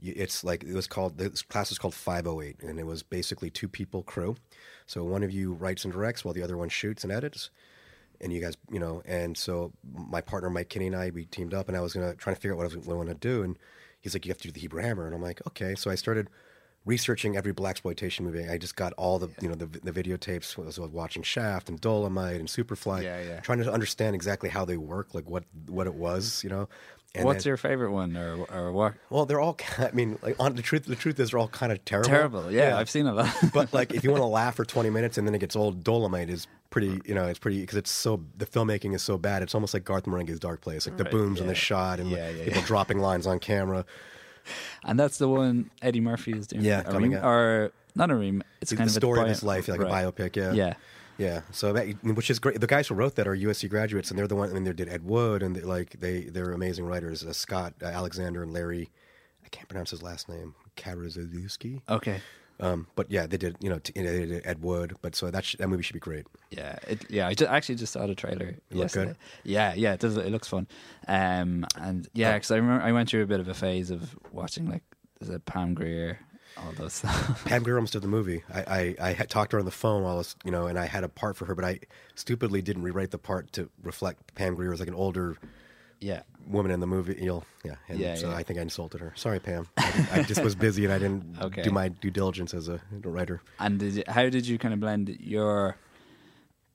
[0.00, 3.68] It's like it was called this class is called 508, and it was basically two
[3.68, 4.36] people crew.
[4.86, 7.50] So one of you writes and directs while the other one shoots and edits
[8.20, 11.52] and you guys, you know, and so my partner Mike Kinney and I, we teamed
[11.52, 13.42] up, and I was gonna try to figure out what I was going to do,
[13.42, 13.58] and
[14.02, 15.94] he's like, "You have to do the Hebrew Hammer," and I'm like, "Okay." So I
[15.94, 16.28] started
[16.84, 18.48] researching every blaxploitation movie.
[18.48, 20.58] I just got all the, you know, the the videotapes.
[20.58, 23.40] I was watching Shaft and Dolomite and Superfly, Yeah, yeah.
[23.40, 26.68] trying to understand exactly how they work, like what what it was, you know.
[27.14, 28.94] And What's then- your favorite one, or or what?
[29.10, 29.58] well, they're all.
[29.78, 30.86] I mean, like on the truth.
[30.86, 32.08] The truth is, they're all kind of terrible.
[32.08, 32.50] Terrible.
[32.50, 33.34] Yeah, I've seen a lot.
[33.52, 35.84] but like if you want to laugh for 20 minutes and then it gets old
[35.84, 39.42] dolomite is pretty you know it's pretty because it's so the filmmaking is so bad
[39.42, 42.08] it's almost like garth marenghi's dark place like the Right, booms and the shot and
[42.10, 42.66] Yeah, the yeah, people yeah.
[42.66, 43.84] dropping lines on camera
[44.82, 46.64] and that's the one Eddie Murphy is doing.
[46.64, 48.42] Yeah, coming rem- or not a rem.
[48.62, 50.04] It's the kind of story of his life like right.
[50.06, 50.74] a biopic yeah Yeah.
[51.18, 54.18] Yeah so that which is great the guys who wrote that are usc graduates and
[54.18, 56.84] they're the one I mean they did ed wood and they, like they they're amazing
[56.86, 58.90] writers uh, scott uh, alexander and larry
[59.44, 61.80] i can't pronounce his last name Karaszewski.
[61.88, 62.20] Okay.
[62.60, 63.56] Um, but yeah, they did.
[63.60, 64.94] You know, t- they did Ed Wood.
[65.02, 66.26] But so that sh- that movie should be great.
[66.50, 67.26] Yeah, it, yeah.
[67.26, 69.06] I ju- actually just saw the trailer yesterday.
[69.12, 69.16] good?
[69.42, 69.94] Yeah, yeah.
[69.94, 70.16] It does.
[70.16, 70.68] It looks fun.
[71.08, 74.16] Um, and yeah, because I remember I went through a bit of a phase of
[74.30, 74.82] watching like
[75.20, 76.20] is it Pam Grier,
[76.56, 77.44] all those stuff.
[77.46, 78.42] Pam did the movie.
[78.52, 78.60] I,
[79.00, 80.78] I, I had talked to her on the phone while I was, you know, and
[80.78, 81.80] I had a part for her, but I
[82.14, 85.36] stupidly didn't rewrite the part to reflect Pam Grier as like an older
[86.00, 87.14] yeah, woman in the movie.
[87.18, 87.74] You know, yeah.
[87.88, 88.36] And Yeah, so yeah.
[88.36, 89.12] I think I insulted her.
[89.14, 89.68] Sorry, Pam.
[89.76, 91.62] I, I just was busy and I didn't Okay.
[91.62, 93.40] do my due diligence as a writer.
[93.58, 95.76] and did you, how did you kind of blend your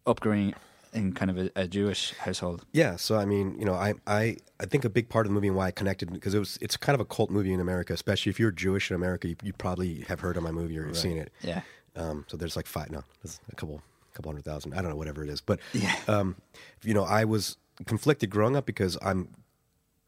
[0.06, 0.54] upbringing
[0.94, 2.66] in kind of a, a Jewish household?
[2.72, 5.34] Yeah, so I mean, you know, I I I think a big part of the
[5.34, 7.60] movie and why I connected because it was it's kind of a cult movie in
[7.60, 10.78] America, especially if you're Jewish in America, you, you probably have heard of my movie
[10.78, 11.32] or seen it.
[11.42, 11.62] Yeah,
[11.96, 13.82] Um, so there's like five, no, there's a couple,
[14.14, 14.74] couple hundred thousand.
[14.74, 15.42] I don't know, whatever it is.
[15.42, 15.96] But, Yeah.
[16.08, 16.36] um,
[16.84, 19.30] you know, I was conflicted growing up because I'm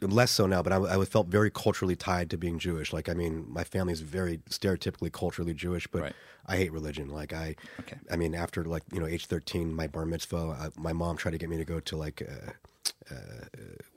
[0.01, 2.93] less so now, but I, I felt very culturally tied to being Jewish.
[2.93, 6.15] Like, I mean, my family is very stereotypically culturally Jewish, but Right.
[6.47, 7.09] I hate religion.
[7.09, 7.97] Like, I, Okay.
[8.11, 11.31] I mean, after like, you know, age 13, my bar mitzvah, I, my mom tried
[11.31, 12.51] to get me to go to like, uh,
[13.11, 13.15] uh,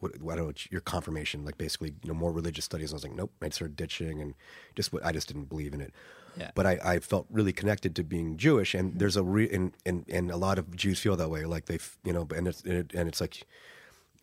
[0.00, 2.92] what, I don't know, your confirmation, like basically, you know, more religious studies.
[2.92, 3.32] I was like, nope.
[3.42, 4.34] I started ditching and
[4.74, 5.92] just, what I just didn't believe in it
[6.36, 6.50] Yeah.
[6.54, 10.04] but I, I felt really connected to being Jewish, and there's a re- and, and
[10.08, 12.72] and a lot of Jews feel that way, like they, you know, and it's and,
[12.72, 13.46] it, and it's like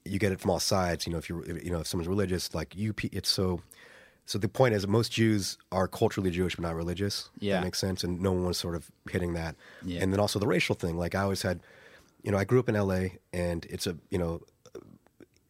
[0.10, 2.54] you get it from all sides, you know, if you're, you know, if someone's religious,
[2.54, 3.62] like you, it's so.
[4.26, 7.30] So the point is, most Jews are culturally Jewish but not religious.
[7.40, 7.56] Yeah.
[7.56, 9.56] that makes sense, and no one was sort of hitting that.
[9.84, 10.02] Yeah.
[10.04, 11.62] And then also the racial thing, like I always had,
[12.22, 13.18] you know, I grew up in L.A.
[13.34, 14.42] and it's a, you know,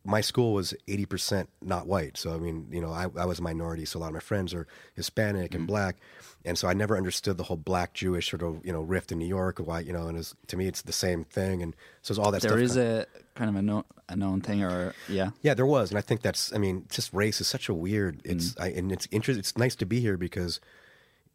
[0.05, 2.17] my school was 80% not white.
[2.17, 3.85] So, I mean, you know, I, I was a minority.
[3.85, 5.55] So a lot of my friends are Hispanic Mm.
[5.55, 5.97] and black.
[6.45, 9.19] And so I never understood the whole black Jewish sort of, you know, rift in
[9.19, 11.61] New York or why, you know, and it's, to me, it's the same thing.
[11.61, 12.61] And so it's all that there stuff.
[12.61, 15.89] is a kind of a, no, a known thing, or yeah, yeah, there was.
[15.91, 18.31] And I think that's, I mean, just race is such a weird, Mm.
[18.31, 19.39] it's, I, and it's interesting.
[19.39, 20.61] It's nice to be here because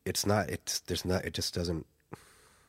[0.07, 1.85] it's not, it's, there's not, it just doesn't,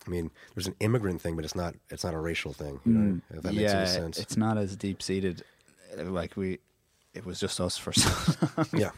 [0.05, 2.79] I mean, there's an immigrant thing, but it's not, it's not a racial thing.
[2.85, 3.73] You know, if that makes Mm.
[3.73, 4.19] yeah, any sense.
[4.19, 5.43] it's not as deep seated.
[6.03, 6.59] Like we,
[7.13, 8.09] it was just us for so
[8.57, 8.67] long.
[8.73, 8.91] yeah.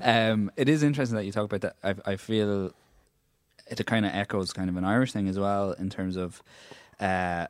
[0.32, 1.76] um, it is interesting that you talk about that.
[2.06, 2.72] I, I feel
[3.70, 6.42] it kind of echoes kind of an Irish thing as well in terms of
[7.00, 7.46] uh,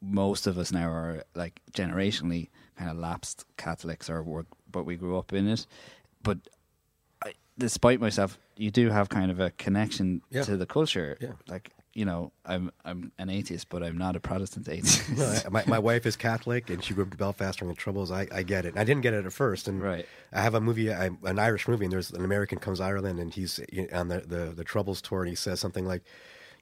[0.00, 2.48] most of us now are like generationally
[2.78, 5.66] kind of lapsed Catholics, or we're, but we grew up in it.
[6.22, 6.38] But
[7.24, 10.42] I, despite myself, you do have kind of a connection Yeah.
[10.44, 11.18] to the culture.
[11.20, 11.32] Yeah.
[11.48, 15.10] Like you know, I'm I'm an atheist, but I'm not a Protestant atheist.
[15.10, 17.78] No, I- my, my wife is Catholic, and she grew up in Belfast during the
[17.80, 18.10] Troubles.
[18.10, 18.76] I, I get it.
[18.76, 20.06] I didn't get it at first, and Right.
[20.32, 23.34] I have a movie, I, an Irish movie, and there's an American comes Ireland, and
[23.34, 23.58] he's
[23.92, 26.02] on the, the the Troubles tour, and he says something like,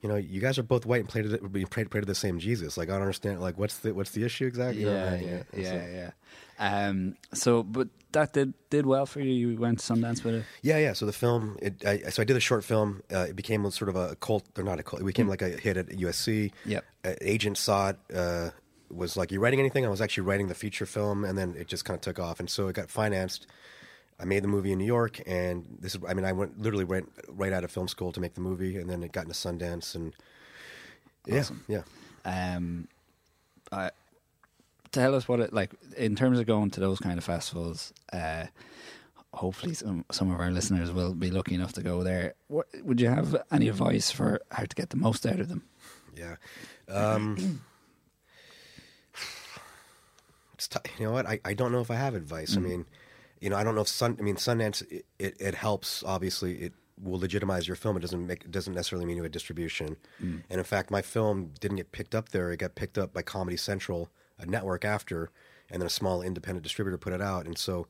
[0.02, 2.14] "You know, you guys are both white and pray to the, pray, pray to the
[2.14, 2.76] same Jesus.
[2.76, 3.40] Like, I don't understand.
[3.40, 4.80] Like, what's the what's the issue exactly?
[4.82, 6.11] You know, yeah, like, yeah, so- yeah, yeah.
[6.61, 9.30] Um, so, but that did did well for you.
[9.32, 10.44] You went to Sundance with it.
[10.62, 10.92] Yeah, yeah.
[10.92, 13.02] So the film, it, I, so I did a short film.
[13.12, 15.02] Uh, it became sort of a cult, or not a cult.
[15.02, 16.50] It became like a hit at USC.
[16.66, 16.84] Yep.
[17.04, 17.98] Uh, agent saw it.
[18.12, 18.50] Uh,
[18.90, 21.68] was like, "You writing anything?" I was actually writing the feature film, and then it
[21.68, 23.46] just kind of took off, and so it got financed.
[24.20, 26.85] I made the movie in New York, and this is, I mean, I went literally
[26.85, 29.35] went right out of film school to make the movie, and then it got into
[29.35, 30.12] Sundance, and
[31.26, 31.64] yeah, Awesome.
[31.68, 31.83] yeah.
[32.24, 32.88] Um,
[33.70, 33.90] I,
[34.90, 37.92] tell us what it like in terms of going to those kind of festivals.
[38.12, 38.46] Uh,
[39.35, 42.35] hopefully, some some of our listeners will be lucky enough to go there.
[42.48, 45.62] What would you have any advice for how to get the most out of them?
[46.16, 46.37] Yeah.
[46.88, 47.61] Um,
[50.54, 51.26] it's t- you know what?
[51.26, 52.57] I, I don't know if I have advice.
[52.57, 52.87] I mean,
[53.40, 54.16] you know, I don't know if Sun.
[54.18, 54.83] I mean, Sundance.
[54.90, 56.03] It, it, it helps.
[56.03, 57.96] Obviously, it will legitimize your film.
[57.96, 58.44] It doesn't make.
[58.44, 59.96] It doesn't necessarily mean you have distribution.
[60.51, 62.51] And in fact, my film didn't get picked up there.
[62.51, 65.31] It got picked up by Comedy Central, a network after,
[65.70, 67.46] and then a small independent distributor put it out.
[67.46, 67.87] And so,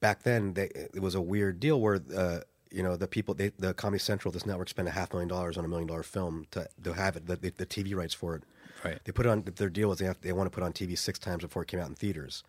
[0.00, 2.00] back then, they, it was a weird deal where.
[2.14, 2.40] Uh,
[2.72, 5.56] you know the people, they, the Comedy Central, this network spent a half million dollars
[5.56, 8.42] on a million dollar film to to have it, the, the TV rights for it.
[8.84, 8.98] Right.
[9.04, 10.72] They put it on their deal was they have they want to put it on
[10.72, 12.42] TV six times before it came out in theaters.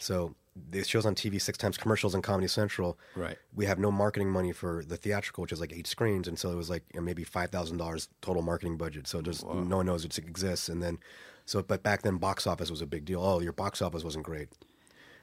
[0.00, 0.34] So
[0.72, 2.98] it shows on TV six times commercials on Comedy Central.
[3.14, 3.38] Right.
[3.54, 6.50] We have no marketing money for the theatrical, which is like eight screens, and so
[6.50, 9.06] it was like you know, maybe five thousand dollars total marketing budget.
[9.06, 10.68] So just no one knows it exists.
[10.68, 10.98] And then,
[11.46, 13.22] so but back then box office was a big deal.
[13.22, 14.48] Oh, your box office wasn't great.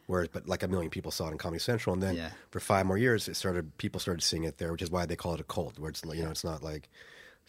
[0.05, 2.29] Whereas, but like a million people saw it in Comedy Central, and then Yeah.
[2.49, 3.77] for five more years, it started.
[3.77, 5.77] People started seeing it there, which is why they call it a cult.
[5.79, 6.87] Where it's you know, it's not like.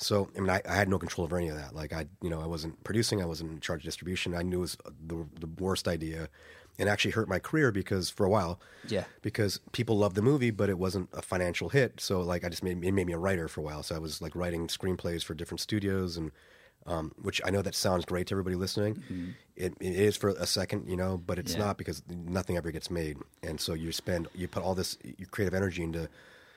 [0.00, 1.74] So I mean, I, I had no control over any of that.
[1.74, 3.22] Like I, you know, I wasn't producing.
[3.22, 4.34] I wasn't in charge of distribution.
[4.34, 6.28] I knew it was the the worst idea,
[6.78, 9.04] and actually hurt my career because for a while, Yeah.
[9.22, 12.00] because people loved the movie, but it wasn't a financial hit.
[12.00, 13.82] So like I just made it made me a writer for a while.
[13.82, 16.30] So I was like writing screenplays for different studios and.
[16.86, 19.02] Um, which I know that sounds great to everybody listening.
[19.56, 21.60] It, it is for a second, you know, but it's Mm-hmm.
[21.60, 21.66] Yeah.
[21.66, 23.18] not because nothing ever gets made.
[23.42, 26.08] And so you spend, you put all this your creative energy into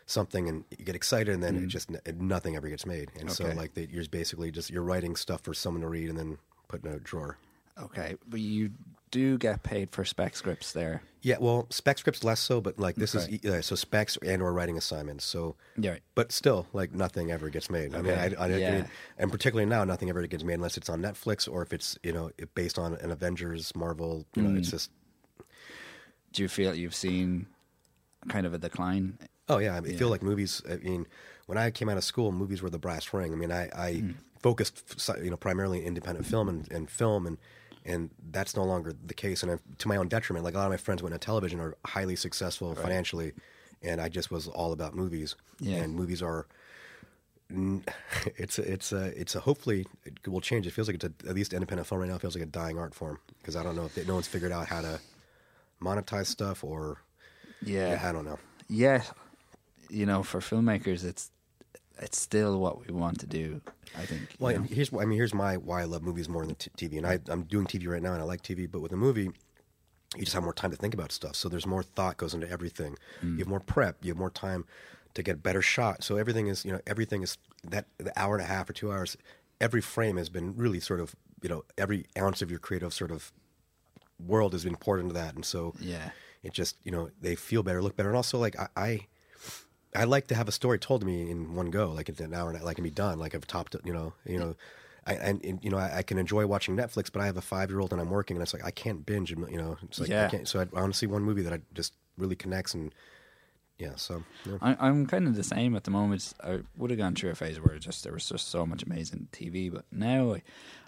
[0.06, 3.10] something and you get excited and then it just it, nothing ever gets made.
[3.20, 3.58] And so Mm.
[3.58, 6.38] Like that you're basically just you're writing stuff for someone to read and then
[6.70, 7.38] put in a drawer.
[7.78, 8.72] Okay, but you
[9.12, 11.04] do get paid for spec scripts there.
[11.22, 13.40] Yeah, well, spec scripts less so, but like this Okay.
[13.44, 15.24] is uh, so specs and or writing assignments.
[15.24, 15.92] So Yeah.
[15.92, 16.02] right.
[16.16, 17.94] but still, like nothing ever gets made.
[17.94, 18.72] I mean, I, Okay, I, I yeah.
[18.72, 18.88] mean,
[19.20, 22.12] and particularly now, nothing ever gets made unless it's on Netflix or if it's you
[22.12, 24.26] know based on an Avengers, Marvel.
[24.36, 24.72] You know, it's Mm.
[24.72, 24.90] just
[26.34, 27.46] Do you feel you've seen
[28.30, 29.18] kind of a decline?
[29.50, 29.76] oh yeah.
[29.76, 30.00] I mean, Yeah.
[30.00, 30.62] feel like movies.
[30.70, 31.06] I mean,
[31.46, 33.34] when I came out of school, movies were the brass ring.
[33.34, 34.12] I mean, I, I Hmm.
[34.42, 34.82] focused
[35.24, 37.38] you know primarily in independent film and, and film and.
[37.84, 40.46] And that's no longer the case, and I, to my own detriment.
[40.46, 43.34] Like a lot of my friends went into television are highly successful financially,
[43.82, 45.36] and I just was all about movies.
[45.60, 45.78] Yeah.
[45.78, 46.46] And movies are
[48.38, 50.68] it's a, it's a, it's a hopefully it will change.
[50.68, 52.78] It feels like it's a, at least independent film right now feels like a dying
[52.78, 55.00] art form because I don't know if they, no one's figured out how to
[55.82, 57.00] monetize stuff or
[57.64, 58.00] Yeah.
[58.04, 58.40] I don't know.
[58.70, 59.04] Yeah,
[59.90, 61.30] you know, for filmmakers, it's
[62.02, 63.62] it's still what we want to do.
[63.98, 64.22] I think.
[64.40, 64.64] Well, know?
[64.64, 67.06] here's why- I mean here's my why I love movies more than t- TV, and
[67.06, 69.32] I, I'm doing TV right now and I like TV, but with a movie.
[70.18, 72.50] You just have more time to think about stuff, so there's more thought goes into
[72.50, 72.98] everything.
[73.22, 73.52] You have mm.
[73.52, 73.96] more prep.
[74.02, 74.66] You have more time
[75.14, 76.04] to get a better shot.
[76.04, 78.92] So everything is, you know, everything is that the hour and a half or two
[78.92, 79.16] hours.
[79.62, 83.10] Every frame has been really sort of, you know, every ounce of your creative sort
[83.10, 83.32] of
[84.20, 86.12] world has been poured into that, and so Yeah.
[86.44, 88.68] it just you know they feel better, look better, and also like I.
[88.76, 89.08] I
[89.96, 92.34] I like to have a story told to me in one go, like in an
[92.34, 93.20] hour, and like can be done.
[93.20, 94.56] Like I've topped, you know, you know,
[95.06, 97.42] I and, and you know I, I can enjoy watching Netflix, but I have a
[97.42, 100.00] five year old and I'm working, and it's like I can't binge, you know, it's
[100.00, 100.28] like Yeah.
[100.28, 100.48] I can't.
[100.48, 102.94] So I, I want to see one movie that I just really connects, and
[103.78, 104.58] yeah, so yeah.
[104.62, 106.34] I, I'm kind of the same at the moment.
[106.44, 109.28] I would have gone through a phase where just there was just so much amazing
[109.32, 110.44] TV, but now I,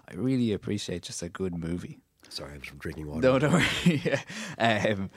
[0.08, 1.98] I really appreciate just a good movie.
[2.28, 3.20] sorry, I'm drinking water.
[3.20, 3.66] No, don't worry.
[4.04, 4.20] yeah.
[4.58, 5.10] um,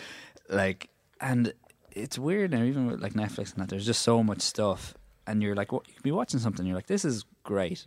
[0.49, 0.89] like,
[1.21, 1.53] and
[1.97, 3.69] it's weird now, even with like Netflix and that.
[3.69, 4.93] There's just so much stuff,
[5.25, 7.85] and you're like, what, you could be watching something, you're like, this is great,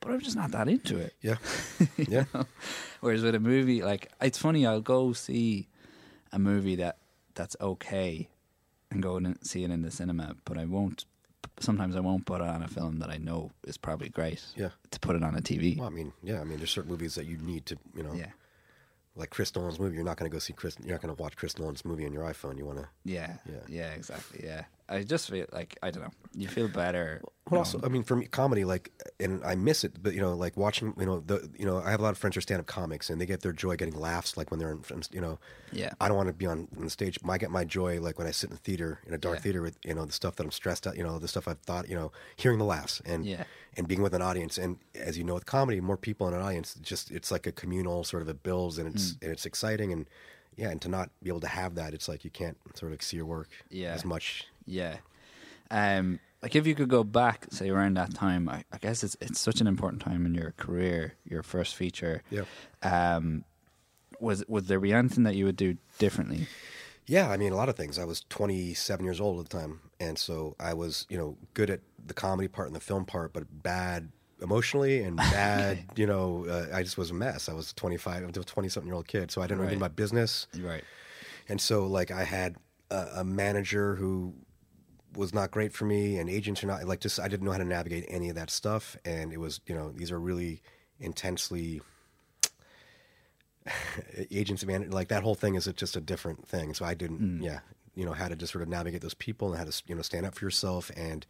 [0.00, 1.14] but I'm just not that into it.
[1.20, 1.36] Yeah,
[1.96, 2.46] yeah, know?
[3.00, 5.68] Whereas with a movie, like it's funny, I'll go see
[6.32, 6.98] a movie that
[7.34, 8.28] that's okay,
[8.90, 11.04] and go and see it in the cinema, but I won't.
[11.60, 14.42] Sometimes I won't put on a film that I know is probably great.
[14.56, 14.70] Yeah.
[14.90, 15.76] To put it on a TV.
[15.76, 18.14] Well, I mean, yeah, I mean, there's certain movies that you need to, you know,
[18.14, 18.30] yeah.
[19.16, 19.94] Like Chris Nolan's movie.
[19.96, 20.76] You're not going to go see Chris.
[20.82, 22.56] You're not going to watch Chris Nolan's movie on your iPhone.
[22.58, 22.88] You want to.
[23.04, 23.36] Yeah.
[23.48, 23.60] Yeah.
[23.68, 23.90] Yeah.
[23.92, 24.40] Exactly.
[24.44, 24.64] Yeah.
[24.92, 26.10] I just feel like I don't know.
[26.34, 27.22] You feel better.
[27.50, 30.34] Well, also, I mean, for me, comedy, like, and I miss it, but you know,
[30.34, 32.42] like watching, you know, the, you know, I have a lot of friends who are
[32.42, 35.38] stand-up comics, and they get their joy getting laughs, like when they're in, you know,
[35.72, 35.90] Yeah.
[36.00, 37.18] I don't want to be on, on the stage.
[37.28, 39.42] I get my joy like when I sit in the theater in a dark Yeah.
[39.42, 41.58] theater with, you know, the stuff that I'm stressed out, you know, the stuff I've
[41.60, 43.44] thought, you know, hearing the laughs and Yeah.
[43.76, 46.40] and being with an audience, and as you know, with comedy, more people in an
[46.42, 49.22] audience, just it's like a communal sort of it builds, and it's mm.
[49.22, 50.06] and it's exciting, and
[50.56, 53.02] yeah, and to not be able to have that, it's like you can't sort of
[53.02, 53.94] see your work Yeah.
[53.94, 54.46] as much.
[54.66, 54.96] Yeah.
[55.70, 59.16] Um, like if you could go back, say around that time, I, I guess it's
[59.20, 62.22] it's such an important time in your career, your first feature.
[62.30, 62.44] Yeah.
[62.82, 63.44] Um,
[64.20, 66.46] was would there be anything that you would do differently?
[67.06, 67.98] Yeah, I mean, a lot of things.
[67.98, 71.68] I was 27 years old at the time, and so I was, you know, good
[71.70, 76.46] at the comedy part and the film part, but bad emotionally and bad, you know,
[76.48, 77.48] uh, I just was a mess.
[77.48, 79.70] I was 25, I was a 20 something year old kid, so I didn't really
[79.72, 79.78] Right.
[79.78, 80.46] know my business.
[80.60, 80.84] Right.
[81.48, 82.54] And so, like, I had
[82.90, 84.34] a, a manager who
[85.16, 87.58] was not great for me, and agents are not like just I didn't know how
[87.58, 90.62] to navigate any of that stuff, and it was, you know, these are really
[91.00, 91.80] intensely
[94.30, 96.74] agents man like that whole thing is just a different thing.
[96.74, 97.42] So I didn't, Hmm.
[97.42, 97.60] yeah,
[97.94, 100.02] you know, how to just sort of navigate those people and how to you know
[100.02, 101.26] stand up for yourself and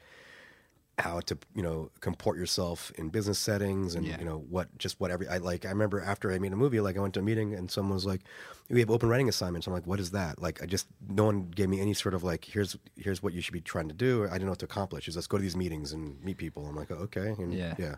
[1.02, 4.18] how to you know comport yourself in business settings and Yeah.
[4.20, 6.80] you know what just what every I like I remember after I made a movie
[6.80, 8.22] like I went to a meeting and someone was like
[8.70, 9.66] we have open writing assignments.
[9.66, 10.40] I'm like what is that?
[10.40, 13.40] Like I just no one gave me any sort of like here's here's what you
[13.42, 14.24] should be trying to do.
[14.24, 15.08] I didn't know what to accomplish.
[15.08, 16.66] Is let's go to these meetings and meet people.
[16.66, 17.28] I'm like oh, okay.
[17.38, 17.74] And Yeah.
[17.78, 17.96] yeah.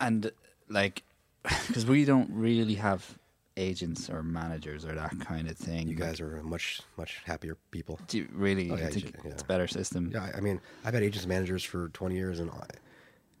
[0.00, 0.30] And
[0.68, 1.02] like,
[1.66, 3.18] because we don't really have
[3.56, 5.88] agents or managers or that kind of thing.
[5.88, 9.16] you guys are much much happier people do you really Oh, yeah, I think should-
[9.24, 9.30] yeah.
[9.30, 10.10] it's a better system.
[10.12, 12.66] Yeah, I- mean, I've had agents and managers for 20 years, and I,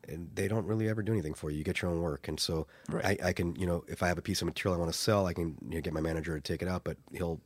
[0.08, 1.58] and they don't really ever do anything for you.
[1.58, 3.20] You get your own work, and so Right.
[3.22, 4.98] I, I can, you know, if I have a piece of material I want to
[4.98, 7.40] sell, I can you know, get my manager to take it out, but he'll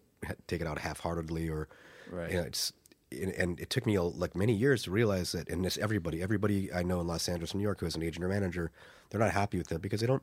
[0.46, 1.68] take it out half-heartedly, or
[2.11, 2.30] Right.
[2.30, 2.72] you know, it's.
[3.12, 6.22] And and it took me uh, like many years to realize that, and this everybody,
[6.22, 8.70] everybody I know in Los Angeles, New York, who has an agent or manager,
[9.09, 10.22] they're not happy with it because they don't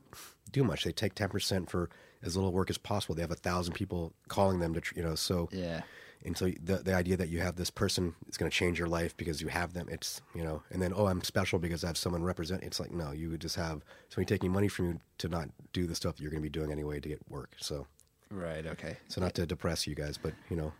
[0.52, 0.84] do much.
[0.84, 1.90] They take ten percent for
[2.22, 3.14] as little work as possible.
[3.14, 5.82] They have a thousand people calling them to, you know, so Yeah.
[6.24, 8.88] and so the the idea that you have this person is going to change your
[8.88, 11.86] life because you have them, it's you know, and then oh, I'm special because I
[11.88, 12.62] have someone represent.
[12.64, 15.86] It's like no, you would just have somebody taking money from you to not do
[15.86, 17.52] the stuff that you're going to be doing anyway to get work.
[17.58, 17.86] So
[18.30, 18.66] Right.
[18.66, 18.96] Okay.
[19.08, 20.72] so not to depress you guys, but you know,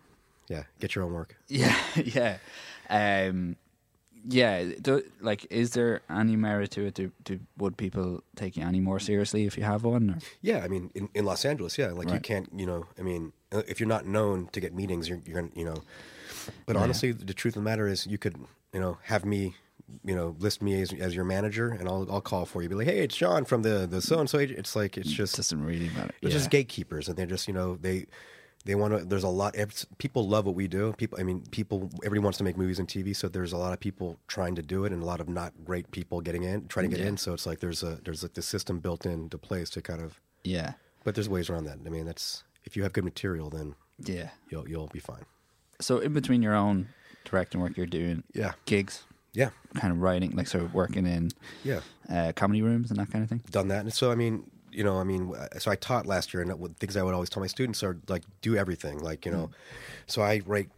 [0.48, 1.36] yeah, get your own work.
[1.48, 2.38] Yeah, yeah,
[2.90, 3.56] um,
[4.26, 4.64] yeah.
[4.80, 6.94] Do, like, is there any merit to it?
[6.94, 10.10] Do, do would people take you any more seriously if you have one?
[10.10, 10.18] Or?
[10.40, 13.32] Yeah, I mean, in, in Los Angeles, yeah, like you can't, you know, I mean,
[13.52, 15.82] uh, if you're not known to get meetings, you're, you're gonna, you know.
[16.66, 18.36] But honestly, the truth of the matter is, you could,
[18.72, 19.54] you know, have me,
[20.04, 22.74] you know, list me as, as your manager, and I'll I'll call for you, be
[22.74, 24.38] like, hey, it's John from the the so and so.
[24.38, 26.12] It's like it's just doesn't really matter.
[26.20, 26.36] they're yeah.
[26.36, 28.06] just gatekeepers, and they're just, you know, they
[28.68, 29.02] they want to.
[29.04, 29.56] There's a lot.
[29.96, 30.92] People love what we do.
[30.98, 31.88] People, I mean, people.
[32.04, 34.62] Everybody wants to make movies and TV, so there's a lot of people trying to
[34.62, 37.08] do it, and a lot of not great people getting in, trying to get Yeah.
[37.10, 37.16] in.
[37.16, 40.20] So it's like there's a there's like the system built into place to kind of
[40.44, 41.78] yeah, but there's ways around that.
[41.86, 44.28] I mean, that's if you have good material, then yeah.
[44.50, 45.24] you'll you'll be fine.
[45.80, 46.88] So in between your own
[47.24, 48.52] directing work, you're doing Yeah.
[48.66, 51.30] gigs, Yeah, kind of writing, like sort of working in
[51.64, 53.42] yeah, uh, comedy rooms and that kind of thing.
[53.50, 53.80] done that.
[53.80, 56.96] And so I mean, you know, I mean, so I taught last year, and things
[56.96, 59.00] I would always tell my students are like, do everything.
[59.00, 59.50] Like, you know,
[60.06, 60.70] so I write.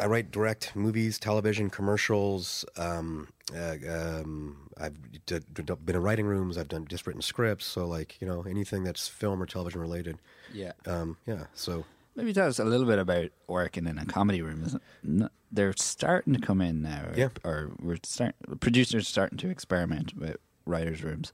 [0.00, 2.64] I write direct movies, television, commercials.
[2.78, 6.56] Um, uh, um, I've d- d- been in writing rooms.
[6.56, 7.66] I've done just written scripts.
[7.66, 10.16] So, like you know, anything that's film or television related.
[10.52, 10.72] Yeah.
[10.86, 11.44] Um, yeah.
[11.54, 11.84] So
[12.16, 14.62] Maybe tell us a little bit about working in a comedy room.
[14.64, 17.04] Isn't they're starting to come in now?
[17.10, 17.28] Or, Yeah.
[17.44, 21.32] or we're start producers are starting to experiment with writers' rooms.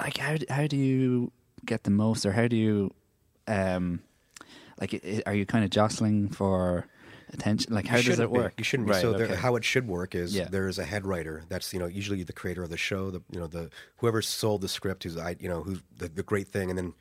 [0.00, 1.32] Like how how do you
[1.64, 2.92] get the most, or how do you,
[3.46, 4.00] um,
[4.80, 6.86] like are you kind of jostling for
[7.32, 7.74] attention?
[7.74, 8.38] Like how You does it be.
[8.38, 8.54] work?
[8.58, 8.92] You shouldn't be.
[8.92, 9.34] Right, so there, okay.
[9.34, 10.48] how it should work is Yeah.
[10.48, 11.44] there is a head writer.
[11.48, 13.10] That's you know usually the creator of the show.
[13.10, 16.22] The you know the whoever sold the script, who's I you know who's the, the
[16.22, 16.94] great thing, and then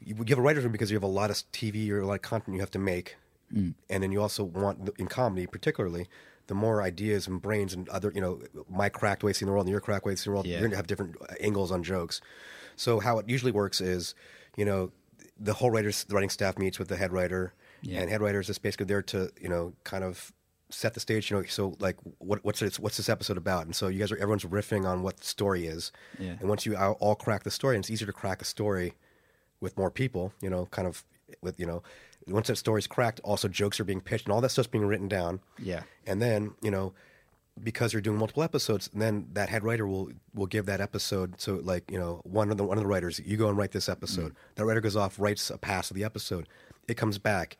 [0.00, 2.06] you, you have a writer's room because you have a lot of TV or a
[2.06, 3.16] lot of content you have to make,
[3.54, 3.74] Mm.
[3.90, 6.08] and then you also want in comedy particularly.
[6.48, 9.52] The more ideas and brains and other, you know, my cracked way of seeing the
[9.52, 10.58] world and your cracked way of seeing the world, Yeah.
[10.58, 12.20] you're gonna have different angles on jokes.
[12.76, 14.14] So how it usually works is,
[14.56, 14.92] you know,
[15.38, 18.00] the whole writers the writing staff meets with the head writer, Yeah.
[18.00, 20.32] and head writers is basically there to you know kind of
[20.70, 21.30] set the stage.
[21.30, 23.66] You know, so like what, what's this, what's this episode about?
[23.66, 25.92] And so you guys are everyone's riffing on what the story is.
[26.18, 26.36] Yeah.
[26.40, 28.94] And once you all, all crack the story, and it's easier to crack a story
[29.60, 30.32] with more people.
[30.40, 31.04] You know, kind of
[31.40, 31.82] with you know,
[32.26, 35.08] once that story's cracked, also jokes are being pitched and all that stuff's being written
[35.08, 35.40] down.
[35.58, 35.82] Yeah.
[36.06, 36.92] And then you know.
[37.62, 41.38] Because you're doing multiple episodes, then that head writer will will give that episode.
[41.38, 43.72] So, like you know, one of the one of the writers, you go and write
[43.72, 44.32] this episode.
[44.32, 44.36] Mm.
[44.54, 46.48] That writer goes off, writes a pass of the episode.
[46.88, 47.58] It comes back.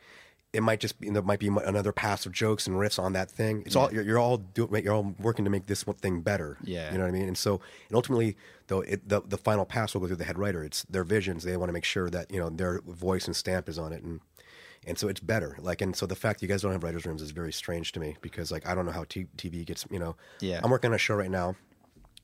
[0.55, 3.31] It might just be there might be another pass of jokes and riffs on that
[3.31, 3.65] thing.
[3.67, 4.83] It's all you're, you're all doing.
[4.83, 6.57] You're all working to make this one thing better.
[6.65, 6.91] Yeah.
[6.91, 7.29] you know what I mean.
[7.29, 8.35] And so, and ultimately,
[8.69, 10.65] though, it, the the final pass will go through the head writer.
[10.65, 11.45] It's their visions.
[11.45, 14.03] They want to make sure that you know their voice and stamp is on it,
[14.03, 14.21] and
[14.87, 15.57] and so it's better.
[15.61, 18.01] Like, and so the fact you guys don't have writers' rooms is very strange to
[18.01, 19.87] me because, like, I don't know how t- TV gets.
[19.91, 20.61] You know, Yeah.
[20.63, 21.57] I'm working on a show right now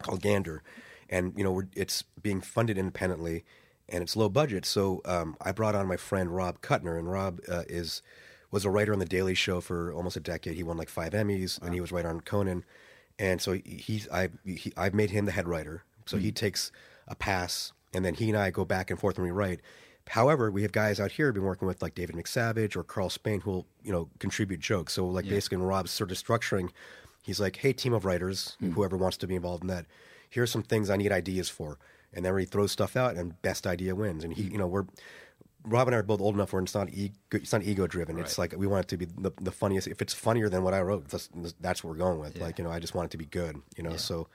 [0.03, 0.63] called Gander,
[1.09, 3.45] and you know, we're, it's being funded independently,
[3.89, 4.67] and it's low budget.
[4.67, 8.03] So um, I brought on my friend Rob Kutner, and Rob uh, is
[8.51, 10.55] was a writer on the Daily Show for almost a decade.
[10.57, 12.65] He won like five Emmys, and he was writer on Conan,
[13.19, 15.85] and so he's I he, I've made him the head writer.
[16.07, 16.73] So he takes
[17.07, 19.61] a pass, and then he and I go back and forth and rewrite.
[20.11, 23.11] However, we have guys out here who've been working with like David McSavage or Karl
[23.11, 24.95] Spain who will, you know, contribute jokes.
[24.95, 26.71] So like basically in Rob's sort of structuring,
[27.23, 28.73] he's like, Hey, team of writers, hmm.
[28.73, 29.87] whoever wants to be involved in that,
[30.31, 31.79] here's some things I need ideas for.
[32.13, 34.25] And then he throws stuff out and best idea wins.
[34.25, 34.53] And he hmm.
[34.53, 34.87] you know, we're
[35.65, 38.19] Rob and I are both old enough where it's not ego, it's not ego driven.
[38.19, 39.87] It's like we want it to be the, the funniest.
[39.87, 41.29] If it's funnier than what I wrote, that's,
[41.61, 42.39] that's what we're going with.
[42.39, 43.61] Like you know, I just want it to be good.
[43.77, 44.29] You know, so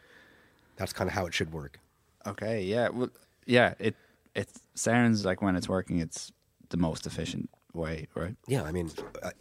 [0.76, 1.80] that's kind of how it should work.
[2.28, 3.10] Okay, yeah, well,
[3.46, 3.74] yeah.
[3.80, 3.96] It
[4.36, 6.32] it sounds like when it's working, it's
[6.70, 8.36] the most efficient way, right?
[8.48, 8.92] Yeah, I mean,
[9.24, 9.32] I,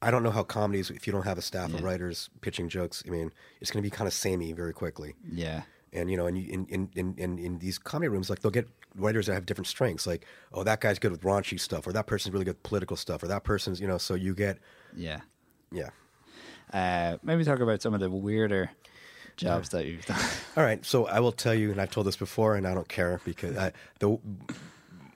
[0.00, 3.04] I don't know how comedies if you don't have a staff of writers pitching jokes.
[3.06, 5.14] I mean, it's going to be kind of samey very quickly.
[5.30, 8.50] Yeah, And you know, and in, in, in, in, in these comedy rooms, like they'll
[8.50, 10.06] get writers that have different strengths.
[10.06, 12.96] Like, oh, that guy's good with raunchy stuff, or that person's really good with political
[12.96, 13.98] stuff, or that person's, you know.
[13.98, 14.58] So you get,
[14.96, 15.20] yeah.
[15.70, 15.90] yeah.
[16.72, 18.70] Uh, maybe talk about some of the weirder
[19.36, 20.20] jobs that you've done.
[20.56, 22.88] All right, so I will tell you, and I've told this before, and I don't
[22.88, 24.18] care because I, the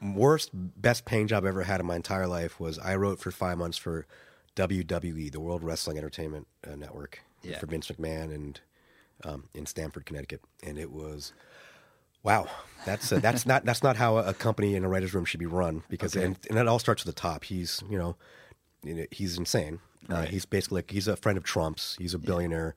[0.02, 3.31] worst, best paying job I ever had in my entire life was I wrote for
[3.31, 4.07] five months for
[4.57, 7.59] WWE, the World Wrestling Entertainment uh, Network, Yeah.
[7.59, 8.61] for Vince McMahon, and
[9.24, 11.33] um, in Stamford, Connecticut, and it was.
[12.22, 12.48] Wow,
[12.85, 15.46] that's uh, that's not that's not how a company in a writers' room should be
[15.46, 16.26] run because Okay.
[16.26, 17.44] and, and it all starts at the top.
[17.44, 18.17] He's you know,
[18.83, 19.79] you know, he's insane.
[20.08, 21.94] Uh, he's basically like, he's a friend of Trump's.
[22.00, 22.75] He's a billionaire.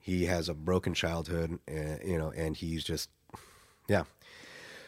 [0.00, 3.10] He has a broken childhood, and you know, and he's just
[3.88, 4.04] yeah.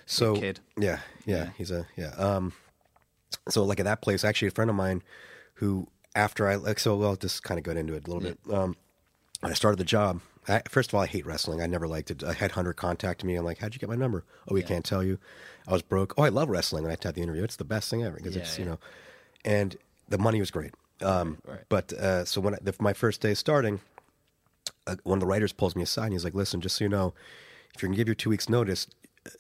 [0.07, 0.61] So kid.
[0.77, 1.51] yeah, yeah, Yeah.
[1.57, 2.11] he's a yeah.
[2.17, 2.53] Um,
[3.49, 5.03] so like at that place, actually, a friend of mine
[5.55, 8.39] who after I like so well, just kind of got into it a little bit.
[8.53, 8.77] Um,
[9.41, 11.63] when I started the job, I, first of all, I hate wrestling.
[11.63, 12.23] I never liked it.
[12.23, 13.37] A headhunter contacted me.
[13.37, 14.67] I'm like, "How'd you get my number?" Oh, we Yeah.
[14.67, 15.19] can't tell you.
[15.69, 16.15] I was broke.
[16.19, 16.85] Oh, I love wrestling.
[16.85, 17.45] And I had the interview.
[17.45, 18.65] It's the best thing ever because Yeah, it's yeah.
[18.65, 18.79] you know,
[19.45, 19.77] and
[20.09, 20.75] the money was great.
[21.03, 21.61] Um, right.
[21.69, 23.81] But uh, so when I, the, my first day starting,
[24.87, 26.89] uh, one of the writers pulls me aside and he's like, "Listen, just so you
[26.89, 27.15] know,
[27.75, 28.87] if you're gonna give your two weeks notice,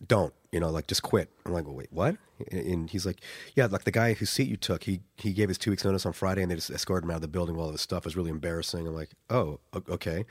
[0.06, 0.34] don't.
[0.52, 2.16] You know, like just quit." I'm like, well, "Wait, what?"
[2.50, 3.20] And he's like,
[3.54, 6.06] "Yeah, like the guy whose seat you took, he he gave his two weeks notice
[6.06, 8.04] on Friday, and they just escorted him out of the building while all his stuff
[8.04, 10.24] was really embarrassing." I'm like, "Oh, okay."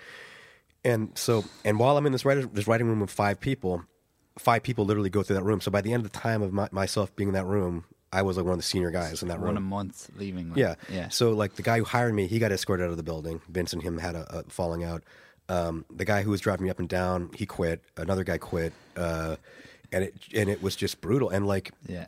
[0.84, 3.84] And so, and while I'm in this writer, this writing room with five people,
[4.38, 5.60] five people literally go through that room.
[5.60, 8.22] So by the end of the time of my, myself being in that room, I
[8.24, 9.48] was like one of the senior guys in that room.
[9.48, 10.50] One a month leaving.
[10.50, 10.76] like- Yeah.
[10.92, 11.10] Yeah.
[11.10, 13.42] So like the guy who hired me, he got escorted out of the building.
[13.50, 15.04] Vince and him had a, a falling out.
[15.48, 17.82] Um, the guy who was driving me up and down, he quit.
[17.98, 18.74] Another guy quit.
[18.98, 19.36] Uh,
[19.92, 21.30] and it and it was just brutal.
[21.30, 22.06] And like yeah.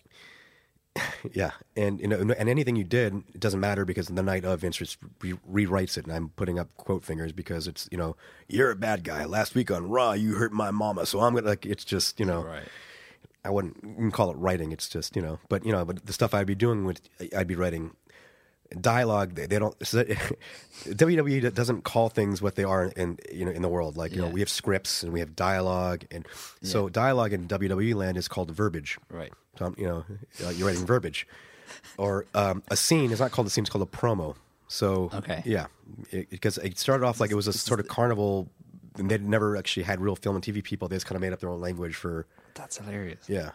[1.33, 4.59] yeah, and you know, and anything you did, it doesn't matter because the night of
[4.59, 8.17] Vince just re- rewrites it, and I'm putting up quote fingers because it's you know,
[8.49, 9.23] you're a bad guy.
[9.23, 11.65] Last week on Raw, you hurt my mama, so I'm gonna like.
[11.65, 12.63] It's just you know, Right.
[13.43, 14.71] I wouldn't call it writing.
[14.71, 17.01] It's just you know, but you know, but the stuff I'd be doing would
[17.35, 17.91] I'd be writing
[18.79, 19.35] dialogue.
[19.35, 19.77] They, they don't.
[20.85, 23.97] WWE doesn't call things what they are in you know in the world.
[23.97, 26.27] Like you know, we have scripts and we have dialogue, and
[26.63, 28.97] so dialogue in WWE land is called verbiage.
[29.09, 29.31] Right.
[29.59, 30.05] So, you know,
[30.45, 31.27] uh, you're writing verbiage.
[31.97, 34.35] Or um, a scene is not called a scene; it's called a promo.
[34.67, 35.41] So, Okay.
[35.45, 35.65] yeah,
[36.29, 38.49] because it, started off like it was a sort of carnival,
[38.97, 40.87] and they'd never actually had real film and TV people.
[40.87, 42.25] They just kind of made up their own language for,
[42.55, 43.23] That's hilarious.
[43.27, 43.51] yeah,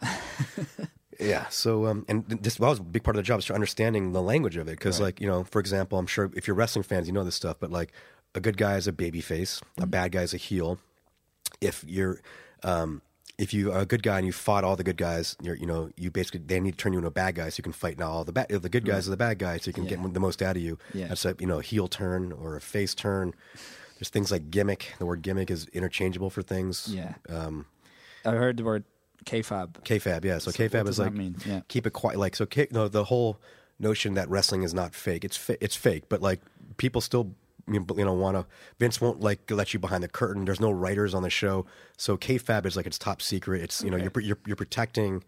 [1.20, 1.46] yeah.
[1.48, 4.12] So, um, and th- this that was a big part of the job is understanding
[4.12, 4.72] the language of it.
[4.72, 5.06] Because, Right.
[5.06, 7.56] like, you know, for example, I'm sure if you're wrestling fans, you know this stuff.
[7.60, 7.92] But like,
[8.34, 10.78] a good guy is a baby face, a bad guy is a heel.
[11.60, 12.20] If you're
[12.62, 13.00] um,
[13.38, 15.66] if you are a good guy and you fought all the good guys, you're, you
[15.66, 17.72] know, you basically they need to turn you into a bad guy so you can
[17.72, 19.84] fight now all the bad the good guys are the bad guys so you can
[19.84, 19.96] Yeah.
[19.96, 20.78] get the most out of you.
[20.92, 21.08] Yeah.
[21.08, 23.32] That's a you know a heel turn or a face turn.
[23.98, 24.94] There's things like gimmick.
[24.98, 26.88] The word gimmick is interchangeable for things.
[26.92, 27.14] Yeah.
[27.30, 27.64] Um,
[28.26, 28.84] I heard the word
[29.24, 29.74] kayfabe.
[29.84, 30.38] kayfabe, yeah.
[30.38, 31.12] So, So kayfabe is like?
[31.46, 31.60] Yeah.
[31.68, 32.18] keep it quiet.
[32.18, 33.38] Like so, K, no, the whole
[33.78, 35.24] notion that wrestling is not fake.
[35.24, 36.40] It's fa- it's fake, but like
[36.76, 37.32] people still
[37.68, 38.46] you know want to.
[38.78, 40.44] Vince won't like let you behind the curtain.
[40.44, 41.66] There's no writers on the show,
[41.96, 43.62] so kayfabe is like it's top secret.
[43.62, 45.24] It's you know you're you're you're protecting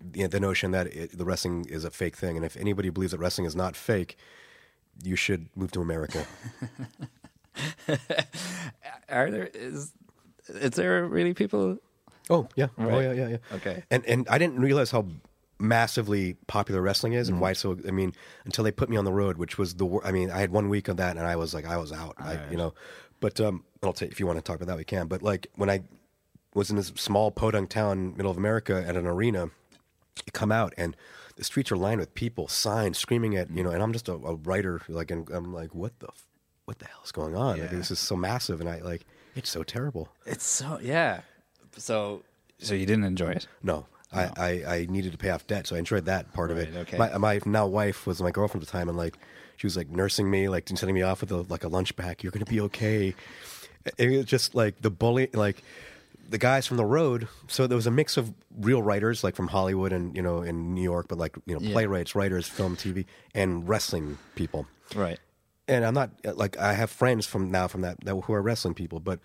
[0.00, 3.12] the, the notion that it, the wrestling is a fake thing, and if anybody believes
[3.12, 4.16] that wrestling is not fake,
[5.02, 6.26] you should move to America.
[9.08, 9.92] Are there is
[10.48, 11.78] is there really people?
[12.30, 13.36] Oh yeah, oh yeah, yeah, yeah.
[13.52, 13.84] Okay.
[13.90, 15.06] And and I didn't realize how
[15.58, 17.34] massively popular wrestling is Mm-hmm.
[17.34, 17.78] and why so.
[17.86, 18.12] I mean,
[18.44, 20.00] until they put me on the road, which was the.
[20.04, 22.14] I mean, I had one week of that, and I was like, I was out.
[22.18, 22.50] I, Alright.
[22.50, 22.74] you know,
[23.20, 25.06] but um, I'll take if you want to talk about that, we can.
[25.06, 25.82] But like when I
[26.54, 29.50] was in this small podunk town, middle of America, at an arena,
[30.24, 30.96] you come out and
[31.36, 34.12] the streets are lined with people, signs, screaming at you know, and I'm just a,
[34.12, 36.26] a writer, like, and I'm like, what the, f-
[36.64, 37.58] what the hell is going on?
[37.58, 37.76] Like, Yeah.
[37.78, 39.04] this is so massive, and I like,
[39.34, 40.08] it's so terrible.
[40.26, 41.22] It's so yeah.
[41.76, 42.22] So
[42.58, 43.46] so you didn't enjoy it.
[43.62, 46.58] No, I, I, I needed to pay off debt, so I enjoyed that part of
[46.58, 46.68] it.
[46.72, 46.98] Right, okay.
[46.98, 49.16] My, my now wife was my girlfriend at the time, and like
[49.56, 52.22] she was like nursing me, like sending me off with a, like a lunch bag.
[52.22, 53.14] You're gonna be okay.
[53.98, 55.62] It was just like the bully, like
[56.30, 57.28] the guys from the road.
[57.48, 60.74] So there was a mix of real writers, like from Hollywood and you know in
[60.74, 61.72] New York, but like you know Yeah.
[61.72, 63.04] playwrights, writers, film, TV,
[63.34, 65.18] and wrestling people Right.
[65.68, 68.74] and I'm not like I have friends from now from that, that who are wrestling
[68.74, 69.18] people, but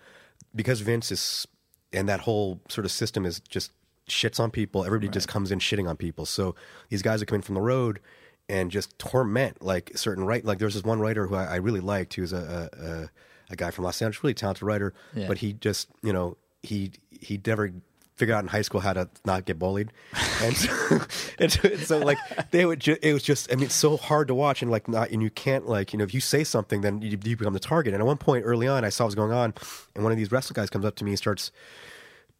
[0.54, 1.46] because Vince is
[1.92, 3.72] and that whole sort of system is just
[4.08, 4.84] shits on people.
[4.84, 6.26] Everybody just comes in shitting on people.
[6.26, 6.54] So
[6.88, 8.00] these guys come in from the road
[8.48, 10.44] and just torment like certain right.
[10.44, 13.10] Like there's this one writer who I, I really liked, who's a, a a
[13.52, 15.26] a guy from Los Angeles, really talented writer, Yeah.
[15.28, 17.72] but he just you know he he never
[18.20, 19.90] figured out in high school how to not get bullied,
[20.42, 20.70] and so,
[21.40, 22.18] and so, and so, like
[22.52, 24.86] they would, ju- it was just, I mean, it's so hard to watch, and like
[24.86, 27.52] not, and you can't like, you know, if you say something, then you, you become
[27.54, 27.94] the target.
[27.94, 29.54] And at one point early on, I saw what was going on,
[29.94, 31.50] and one of these wrestling guys comes up to me and starts,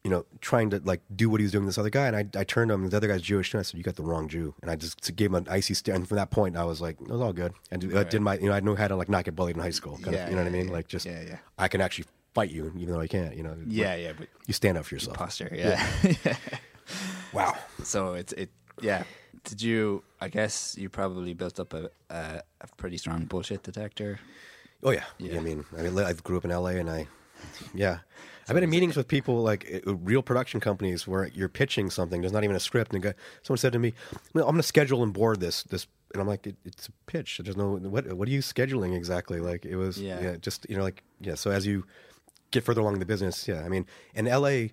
[0.03, 2.15] you know, trying to like do what he was doing to this other guy, and
[2.15, 3.95] I, I turned to him, and the other guy's Jewish, and I said, "You got
[3.97, 5.95] the wrong Jew," and I just gave him an icy stare.
[5.95, 8.35] And from that point, I was like, "It was all good," and I did my,
[8.37, 10.23] you know, I knew how to like not get bullied in high school, kind Yeah,
[10.25, 10.67] of, you know what I mean?
[10.67, 11.37] yeah, Like just, yeah, yeah.
[11.57, 13.55] I can actually fight you, even though I can't, you know.
[13.67, 15.17] Yeah, yeah, but You stand up for yourself.
[15.17, 15.51] posture.
[15.53, 15.85] Yeah.
[16.25, 16.35] yeah.
[17.33, 17.55] Wow.
[17.83, 18.49] so it's it.
[18.81, 19.03] Yeah.
[19.45, 20.03] Did you?
[20.19, 24.19] I guess you probably built up a a, a pretty strong bullshit detector.
[24.83, 25.05] Oh yeah.
[25.17, 25.37] Yeah.
[25.37, 27.07] I mean, I mean, I grew up in LA, and I,
[27.73, 27.99] yeah,
[28.47, 32.21] I've been in meetings with people like uh, real production companies where you're pitching something.
[32.21, 33.13] There's not even a script, and
[33.43, 33.93] someone said to me,
[34.35, 37.39] "I'm going to schedule and board this this," and I'm like, it, "It's a pitch.
[37.43, 38.11] There's no what.
[38.13, 39.39] What are you scheduling exactly?
[39.39, 40.19] Like it was, Yeah.
[40.21, 41.35] yeah, just you know, like yeah.
[41.35, 41.85] So as you
[42.51, 44.69] get further along in the business, yeah, I mean, in LA,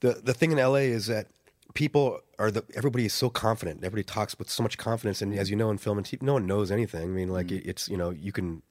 [0.00, 1.26] the the thing in LA is that
[1.74, 3.78] people are the everybody is so confident.
[3.78, 6.34] Everybody talks with so much confidence, and as you know in film and TV, no
[6.34, 7.02] one knows anything.
[7.02, 8.62] I mean, like it, it's you know you can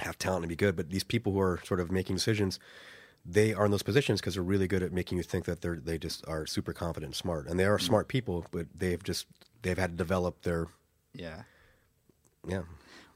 [0.00, 2.58] have talent and be good, but these people who are sort of making decisions,
[3.24, 5.76] they are in those positions because they're really good at making you think that they're
[5.76, 7.86] they just are super confident, and smart, and they are mm-hmm.
[7.86, 9.26] smart people, but they've just
[9.62, 10.68] they've had to develop their
[11.14, 11.42] Yeah.
[12.46, 12.62] yeah.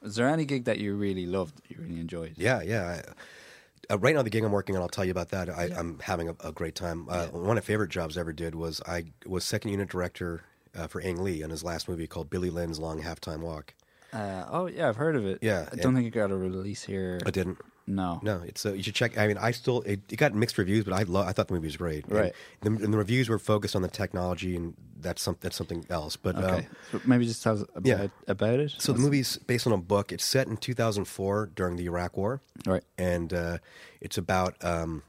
[0.02, 2.34] Is there any gig that you really loved, you really enjoyed?
[2.36, 3.02] Yeah, yeah.
[3.06, 3.12] I,
[3.90, 5.48] uh, right now, the gig I'm working on, I'll tell you about that.
[5.50, 7.06] I, I'm having a, a great time.
[7.08, 10.42] Uh, One of my favorite jobs I ever did was I was second unit director
[10.76, 13.74] uh, for Ang Lee in his last movie called Billy Lynn's Long Halftime Walk.
[14.12, 15.38] Uh, oh yeah, I've heard of it.
[15.40, 17.20] Yeah, I don't think it got a release here.
[17.24, 17.58] I didn't.
[17.90, 19.18] No, No, it's uh, you should check.
[19.18, 21.54] I mean, I still it, it got mixed reviews, but I lo- I thought the
[21.54, 22.04] movie was great.
[22.06, 22.32] And Right.
[22.60, 26.16] the, and the reviews were focused on the technology, and that's some that's something else.
[26.16, 28.06] But um, Okay, so maybe just tell us about, yeah.
[28.28, 28.72] about it.
[28.78, 30.12] so the movie's based on a book.
[30.12, 32.40] It's set in 2004 during the Iraq War.
[32.66, 32.84] right?
[32.98, 33.58] and uh,
[34.00, 35.02] it's about um,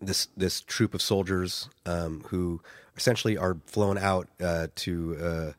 [0.00, 2.60] this this troop of soldiers um, who
[2.96, 5.52] essentially are flown out uh, to uh,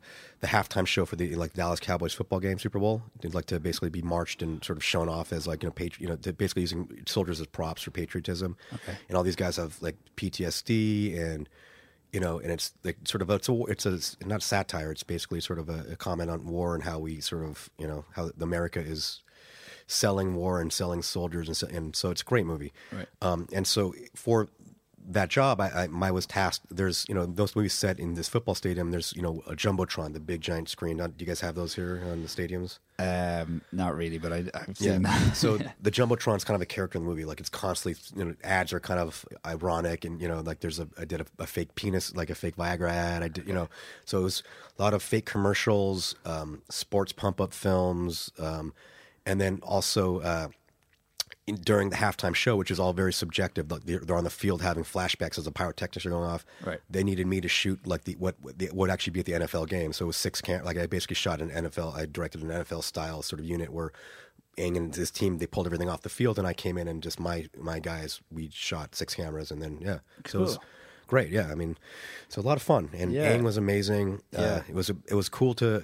[0.46, 3.02] the halftime show for the like Dallas Cowboys football game, Super Bowl.
[3.20, 5.74] They'd like to basically be marched and sort of shown off as like you know,
[5.74, 8.56] patri- you know, basically using soldiers as props for patriotism.
[8.72, 8.96] Okay.
[9.10, 11.50] And all these guys have like PTSD and
[12.14, 13.36] you know, and it's like sort of a,
[13.70, 14.92] it's a it's a not satire.
[14.92, 17.88] It's basically sort of a, a comment on war and how we sort of you
[17.88, 19.24] know how America is
[19.88, 22.72] selling war and selling soldiers and so, and so it's a great movie.
[22.92, 23.08] Right.
[23.22, 24.48] Um, and so for
[25.08, 26.66] that job, I, I my was tasked.
[26.70, 28.92] There's you know those movies set in this football stadium.
[28.92, 30.98] There's you know a jumbotron, the big giant screen.
[30.98, 32.80] Do you guys have those here on the stadiums?
[32.98, 35.36] Um, not really, but I, I've seen that.
[35.36, 37.26] so the jumbotron's kind of a character in the movie.
[37.26, 40.80] Like it's constantly, you know, ads are kind of ironic, and you know, like there's
[40.80, 43.24] a I did a, a fake penis, like a fake Viagra ad.
[43.24, 43.70] I did, you know,
[44.06, 44.44] so it was
[44.78, 48.74] a lot of fake commercials, um, sports pump up films, um,
[49.26, 50.20] and then also.
[50.22, 50.48] Uh,
[51.48, 54.30] in, during the halftime show, which is all very subjective, like they're, they're on the
[54.30, 56.46] field having flashbacks as the pyrotechnics are going off.
[56.64, 56.80] Right.
[56.90, 59.32] They needed me to shoot like the what what the, would actually be at the
[59.34, 59.94] NFL game.
[59.94, 60.64] So it was six cam.
[60.64, 61.96] Like I basically shot an NFL.
[61.96, 63.92] I directed an NFL style sort of unit where
[64.58, 67.04] Ang and his team they pulled everything off the field, and I came in and
[67.04, 70.60] just my my guys we shot six cameras, and then yeah, so it was
[71.08, 71.30] great.
[71.30, 71.78] Yeah, I mean,
[72.30, 73.24] so a lot of fun, and Yeah.
[73.24, 74.22] Ang was amazing.
[74.32, 74.40] Yeah.
[74.40, 75.84] Uh, it was it was cool to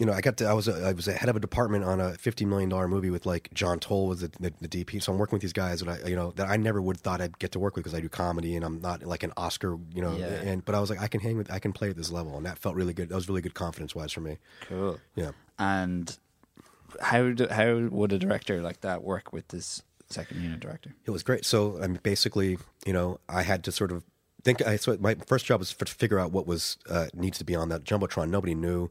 [0.00, 1.84] you know, I got to, I was a, I was a head of a department
[1.84, 5.02] on a fifty million dollar movie with like John Toll was the, the, the DP.
[5.02, 7.20] So I'm working with these guys that I you know that I never would thought
[7.20, 9.76] I'd get to work with because I do comedy and I'm not like an Oscar
[9.94, 10.16] you know.
[10.16, 10.26] Yeah.
[10.26, 12.34] And but I was like I can hang with I can play at this level
[12.38, 13.10] and that felt really good.
[13.10, 14.38] That was really good confidence wise for me.
[14.62, 14.98] cool.
[15.14, 15.32] Yeah.
[15.58, 16.16] And
[17.02, 20.94] how do, how would a director like that work with this second unit director?
[21.04, 21.44] It was great.
[21.44, 24.02] So I mean, basically, you know, I had to sort of
[24.44, 24.66] think.
[24.66, 27.54] I so my first job was to figure out what was uh, needs to be
[27.54, 28.30] on that jumbotron.
[28.30, 28.90] Nobody knew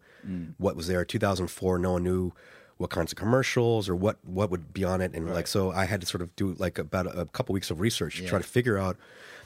[0.58, 1.04] what was there.
[1.06, 2.32] 2004, no one knew
[2.78, 5.86] what kinds of commercials or what what would be on it, and like so, I
[5.86, 8.40] had to sort of do like about a, a couple weeks of research to try
[8.40, 8.98] to figure out.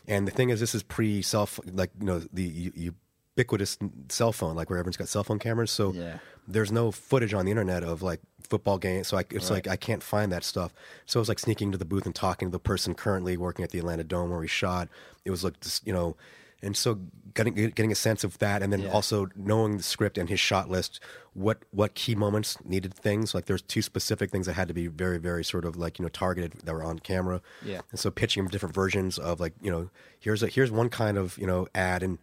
[0.08, 2.44] And the thing is, this is pre self, like you know, the
[2.76, 2.96] u-
[3.36, 3.78] ubiquitous
[4.10, 5.72] cell phone, like where everyone's got cell phone cameras.
[5.72, 6.20] So Yeah.
[6.48, 9.08] there's no footage on the internet of like football games.
[9.08, 9.66] So I, it's Right.
[9.66, 10.74] like I can't find that stuff.
[11.06, 13.64] So it was like sneaking to the booth and talking to the person currently working
[13.64, 14.88] at the Atlanta Dome where we shot.
[15.26, 16.16] It was like this, you know,
[16.62, 17.00] and so
[17.34, 18.92] getting getting a sense of that, and then Yeah.
[18.92, 21.00] also knowing the script and his shot list,
[21.34, 23.34] what what key moments needed things.
[23.34, 26.04] Like there's two specific things that had to be very very sort of like you
[26.04, 27.42] know targeted that were on camera.
[27.66, 27.82] Yeah.
[27.92, 31.18] And so pitching him different versions of like you know here's a here's one kind
[31.18, 32.20] of you know ad and.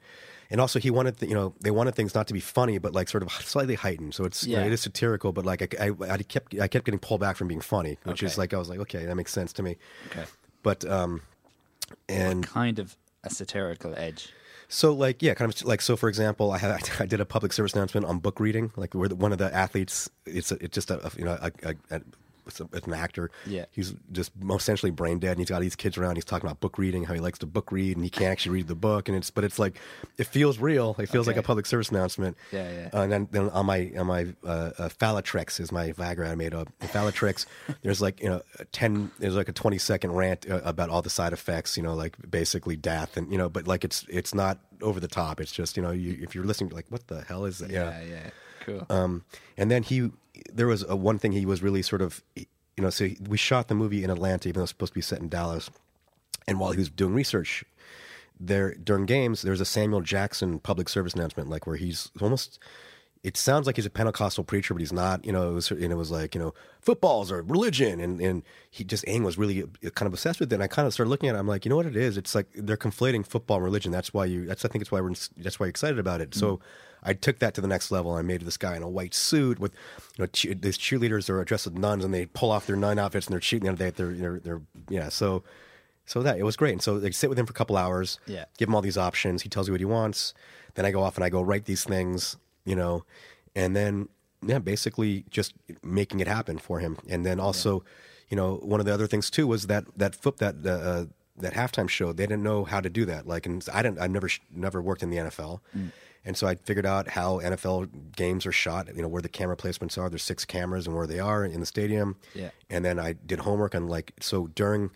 [0.51, 2.93] And also, he wanted, the, you know, they wanted things not to be funny, but
[2.93, 4.15] like sort of slightly heightened.
[4.15, 6.85] So it's, you know, it is satirical, but like I, I, I kept, I kept
[6.85, 9.33] getting pulled back from being funny, which is like I was like, okay, that makes
[9.33, 9.77] sense to me.
[10.11, 10.25] Okay.
[10.63, 11.23] But um,
[12.09, 14.33] and Kind of a satirical edge.
[14.69, 15.97] so like yeah, kind of like so.
[15.97, 18.73] For example, I had I did a public service announcement on book reading.
[18.77, 21.39] Like where the, one of the athletes, it's a, it's just a, a you know
[21.41, 22.01] a, a,
[22.45, 23.30] a it's, a, it's an actor.
[23.47, 23.66] Yeah.
[23.70, 26.16] he's just essentially brain dead, and he's got these kids around.
[26.16, 28.53] He's talking about book reading, how he likes to book read, and he can't actually
[28.53, 29.09] read the book.
[29.09, 29.78] And it's but it's like
[30.18, 30.97] it feels real.
[30.99, 32.36] It feels like a public service announcement.
[32.53, 32.88] Yeah, yeah.
[32.93, 36.34] Uh, and then, then on my on my uh, uh, Phalatrix is my Viagra I
[36.34, 36.68] made up.
[36.80, 37.47] In Phalatrix,
[37.82, 41.03] there's like you know a ten there's like a twenty second rant uh, about all
[41.03, 41.76] the side effects.
[41.76, 45.09] You know, like basically death and you know, but like it's it's not over the
[45.09, 45.41] top.
[45.41, 47.70] It's just you know you, if you're listening, like what the hell is that?
[47.70, 48.30] Yeah, yeah.
[48.61, 48.86] Cool.
[48.91, 49.24] Um,
[49.57, 50.11] and then he,
[50.53, 52.47] there was a, one thing he was really sort of, you
[52.78, 55.20] know, so we shot the movie in Atlanta, even though it's supposed to be set
[55.20, 55.70] in Dallas.
[56.47, 57.64] And while he was doing research,
[58.41, 62.59] there during games, there's a Samuel Jackson public service announcement, like where he's almost.
[63.22, 65.26] It sounds like he's a Pentecostal preacher, but he's not.
[65.26, 68.43] You know, it was, and it was like, you know, footballs or religion, and and
[68.70, 70.55] he just Ang was really uh, kind of obsessed with it.
[70.55, 71.38] And I kind of started looking at it.
[71.38, 72.16] I'm like, you know what it is?
[72.16, 73.93] It's like they're conflating football and religion.
[73.93, 74.47] That's why you.
[74.47, 76.34] That's I think it's why we're that's why you're excited about it.
[76.34, 76.64] So mm-hmm.
[77.03, 78.13] I took that to the next level.
[78.13, 79.73] I made this guy in a white suit with,
[80.17, 82.99] you know, che- these cheerleaders are dressed as nuns, and they pull off their nun
[82.99, 83.69] outfits and they're shooting.
[83.69, 85.09] And they, they're, they're, they're, yeah.
[85.09, 85.43] So,
[86.07, 86.73] so that it was great.
[86.73, 88.19] And so they sit with him for a couple hours.
[88.27, 88.45] Yeah.
[88.59, 89.43] Give him all these options.
[89.43, 90.35] He tells you what he wants.
[90.75, 93.05] Then I go off and I go write these things, you know,
[93.55, 94.09] and then
[94.43, 96.97] yeah, basically just making it happen for him.
[97.09, 97.85] And then also,
[98.29, 101.55] you know, one of the other things too was that that foot that uh, that
[101.55, 102.13] halftime show.
[102.13, 103.27] They didn't know how to do that.
[103.27, 103.99] Like, and I didn't.
[103.99, 105.61] I've never never worked in the NFL.
[106.25, 109.57] And so I figured out how NFL games are shot, you know, where the camera
[109.57, 110.11] placements are.
[110.11, 112.16] There's six cameras and where they are in the stadium.
[112.35, 112.51] Yeah.
[112.68, 114.91] And then I did homework on like, so during,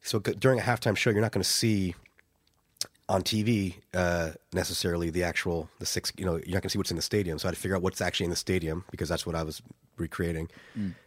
[0.00, 1.94] so during a halftime show, you're not going to see
[3.08, 6.78] on TV uh, necessarily the actual, the six, you know, you're not going to see
[6.78, 7.38] what's in the stadium.
[7.38, 9.42] So I had to figure out what's actually in the stadium because that's what I
[9.42, 9.60] was
[9.98, 10.48] recreating.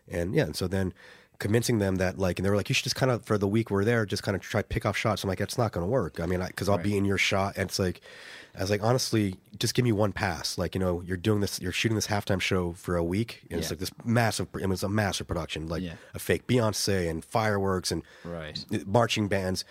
[0.08, 0.94] And yeah, and so then
[1.40, 3.48] convincing them that like, and they were like, you should just kind of, for the
[3.48, 5.24] week we're there, just kind of try to pick off shots.
[5.24, 6.20] I'm like, that's not going to work.
[6.20, 7.58] I mean, because I'll be in your shot.
[7.58, 8.02] And it's like,
[8.58, 10.58] I was like, honestly, just give me one pass.
[10.58, 13.44] Like, you know, you're doing this, you're shooting this halftime show for a week.
[13.52, 15.94] And it's like this massive, it was a massive production, like Yeah.
[16.14, 18.64] a fake Beyonce and fireworks and Right.
[18.86, 19.64] marching bands.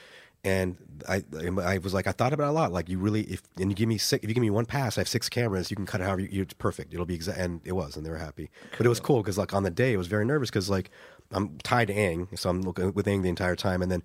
[0.45, 0.77] And
[1.09, 1.25] I,
[1.61, 2.73] I was like, I thought about it a lot.
[2.73, 4.97] Like, you really, if and you give me six, if you give me one pass,
[4.97, 5.69] I have six cameras.
[5.71, 6.95] You can cut it however you, it's perfect.
[6.95, 8.49] It'll be exact, and it was, and they were happy.
[8.77, 10.91] But it was cool because like on the day, I was very nervous because like
[11.33, 14.05] I'm tied to Ang, so I'm looking with Ang the entire time, and then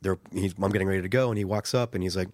[0.00, 2.28] there, he's, I'm getting ready to go, and he walks up and he's like,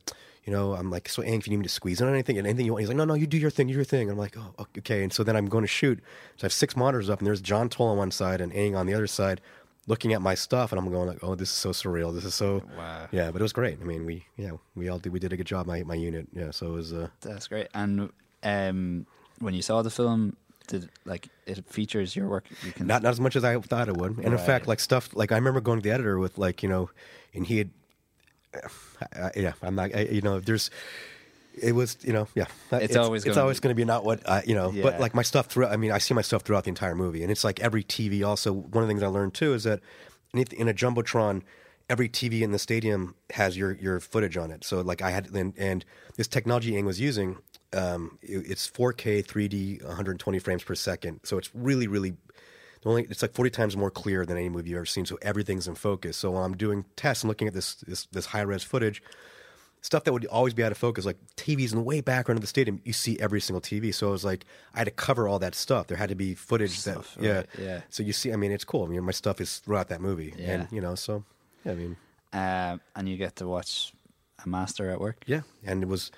[0.50, 2.44] you know, I'm like, so Ang, if you need me to squeeze on anything, and
[2.44, 4.02] anything you want, he's like, no, no, you do your thing, you do your thing.
[4.02, 5.04] And I'm like, oh, okay.
[5.04, 6.00] And so then I'm going to shoot.
[6.36, 8.74] So I have six monitors up, and there's John Toll on one side and Ang
[8.74, 9.40] on the other side,
[9.86, 12.12] looking at my stuff, and I'm going like, oh, this is so surreal.
[12.12, 13.06] This is so Wow.
[13.12, 13.78] yeah, but it was great.
[13.80, 15.66] I mean, we yeah we all did we did a good job.
[15.66, 16.50] My my unit yeah.
[16.50, 17.68] So it was uh That's great.
[17.72, 18.10] And
[18.42, 19.06] um,
[19.38, 20.36] when you saw the film,
[20.66, 22.46] did like it features your work?
[22.66, 24.18] You can not not as much as I thought it would.
[24.18, 26.68] And in fact, like stuff like I remember going to the editor with like you
[26.68, 26.90] know,
[27.34, 27.70] and he had
[29.14, 30.70] I, yeah I'm not I, you know there's.
[31.60, 32.46] It was, you know, yeah.
[32.70, 34.70] It's always it's gonna always going to be not what I, you know.
[34.70, 34.84] Yeah.
[34.84, 35.72] But like my stuff throughout.
[35.72, 38.24] I mean, I see my stuff throughout the entire movie, and it's like every TV.
[38.24, 39.80] Also, one of the things I learned too is that
[40.32, 41.42] in in a jumbotron,
[41.90, 44.62] every TV in the stadium has your your footage on it.
[44.64, 45.84] So like I had, and, and
[46.16, 47.38] this technology Ang was using,
[47.72, 51.20] um, it- it's 4K, 3D, 120 frames per second.
[51.24, 52.14] So it's really, really
[52.82, 55.18] the only it's like 40 times more clear than any movie you've ever seen so
[55.22, 56.16] everything's in focus.
[56.16, 59.02] So while i'm doing tests and looking at this this, this high res footage
[59.82, 62.42] stuff that would always be out of focus like tvs in the way background of
[62.42, 65.26] the stadium you see every single tv so it was like i had to cover
[65.26, 65.86] all that stuff.
[65.86, 67.32] There had to be footage Stuff, that yeah.
[67.36, 67.80] right, yeah.
[67.88, 68.84] so you see i mean it's cool.
[68.84, 70.34] I mean my stuff is throughout that movie.
[70.36, 70.50] Yeah.
[70.52, 71.24] and you know so
[71.64, 71.96] yeah i mean.
[72.32, 73.92] Um, and you get to watch
[74.44, 75.24] a master at work.
[75.26, 76.12] yeah, and it was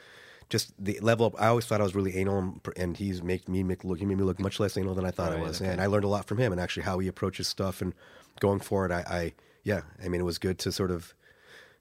[0.52, 1.34] just the level up.
[1.40, 3.98] I always thought I was really anal, and- he's made me make look.
[3.98, 5.70] He made me look much less anal than I thought I was, okay.
[5.70, 7.94] and I learned a lot from him and actually how he approaches stuff and
[8.38, 8.92] going forward.
[8.92, 9.32] I, I
[9.64, 11.14] yeah, I mean it was good to sort of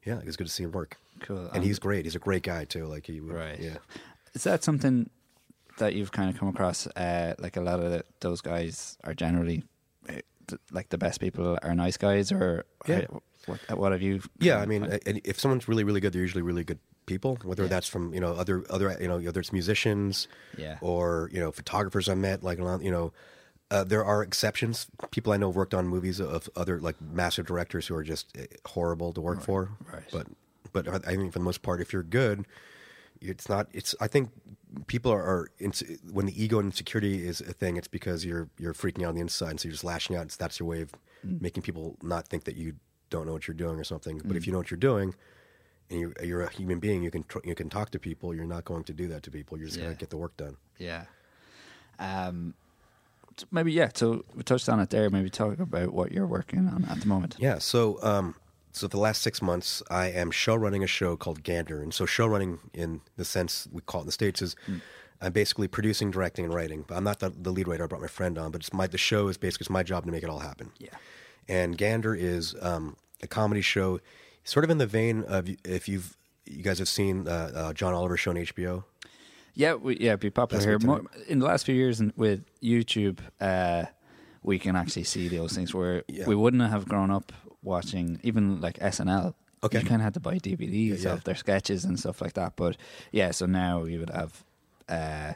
[0.05, 0.97] yeah, it was good to see him work.
[1.19, 1.49] Cool.
[1.53, 2.05] and he's great.
[2.05, 2.85] He's a great guy too.
[2.85, 3.59] Like he would, Right.
[3.59, 3.77] yeah.
[4.33, 5.09] Is that something
[5.77, 6.87] that you've kind of come across?
[6.87, 9.63] Uh, like a lot of the, those guys are generally
[10.09, 10.21] uh,
[10.71, 13.05] like the best people are nice guys, or Yeah.
[13.09, 14.21] or what, what have you?
[14.39, 17.37] Yeah, I mean, and if someone's really, really good, they're usually really good people.
[17.43, 17.69] Whether Yeah.
[17.69, 20.27] that's from you know other other you know whether it's musicians,
[20.57, 20.77] Yeah.
[20.81, 23.13] or you know photographers I met, like you know,
[23.71, 24.87] uh, there are exceptions.
[25.11, 28.35] People I know have worked on movies of other like massive directors who are just
[28.37, 29.69] eh, horrible to work for.
[29.91, 30.03] right.
[30.11, 30.27] But
[30.73, 32.45] but I think for the most part, if you're good,
[33.19, 33.67] it's not.
[33.73, 34.29] It's I think
[34.87, 35.49] people are, are
[36.11, 37.77] when the ego and insecurity is a thing.
[37.77, 40.25] It's because you're you're freaking out on the inside, and so you're just lashing out.
[40.27, 40.91] It's, that's your way of
[41.23, 41.39] Mm.
[41.39, 42.73] making people not think that you
[43.11, 44.17] don't know what you're doing or something.
[44.17, 44.37] But Mm.
[44.37, 45.13] if you know what you're doing,
[45.91, 48.33] and you're, you're a human being, you can tr- you can talk to people.
[48.33, 49.57] You're not going to do that to people.
[49.59, 49.85] You're just Yeah.
[49.85, 50.57] going to get the work done.
[50.79, 51.03] Yeah.
[51.99, 52.53] Um,
[53.51, 53.89] maybe yeah.
[53.93, 55.09] So we touched on it there.
[55.09, 57.35] Maybe talk about what you're working on at the moment.
[57.39, 57.59] Yeah.
[57.59, 58.35] So, um,
[58.71, 62.05] so the last six months, I am show running a show called Gander, and so
[62.05, 64.55] show running in the sense we call it in the states is
[65.23, 66.85] I'm basically producing, directing, and writing.
[66.87, 67.83] But I'm not the, the lead writer.
[67.83, 70.05] I brought my friend on, but it's my the show is basically it's my job
[70.05, 70.71] to make it all happen.
[70.79, 70.89] Yeah.
[71.51, 73.99] And Gander is um, a comedy show,
[74.45, 77.93] sort of in the vein of if you've you guys have seen uh, uh, John
[77.93, 78.83] Oliver show on HBO.
[79.53, 80.79] Yeah, we, yeah, be popular here.
[80.79, 83.83] More, in the last few years, in, with YouTube, uh,
[84.43, 86.25] we can actually see those things where Yeah.
[86.25, 89.33] we wouldn't have grown up watching even like SNL.
[89.63, 89.79] Okay.
[89.79, 91.13] you kind of had to buy DVDs Yeah, yeah.
[91.13, 92.55] of their sketches and stuff like that.
[92.55, 92.77] But
[93.11, 94.43] yeah, so now you would have,
[94.89, 95.33] uh,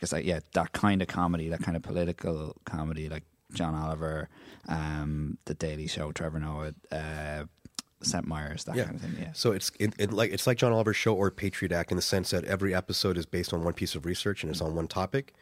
[0.00, 3.22] guess like yeah, that kind of comedy, that kind of political comedy, like
[3.52, 4.28] John Oliver,
[4.68, 7.44] um, The Daily Show, Trevor Noah, uh,
[8.02, 8.84] Seth Meyers, that Yeah.
[8.84, 9.16] kind of thing.
[9.20, 11.96] Yeah, So it's it, it like it's like John Oliver's show or Patriot Act in
[11.96, 14.74] the sense that every episode is based on one piece of research and it's on
[14.74, 15.34] one topic.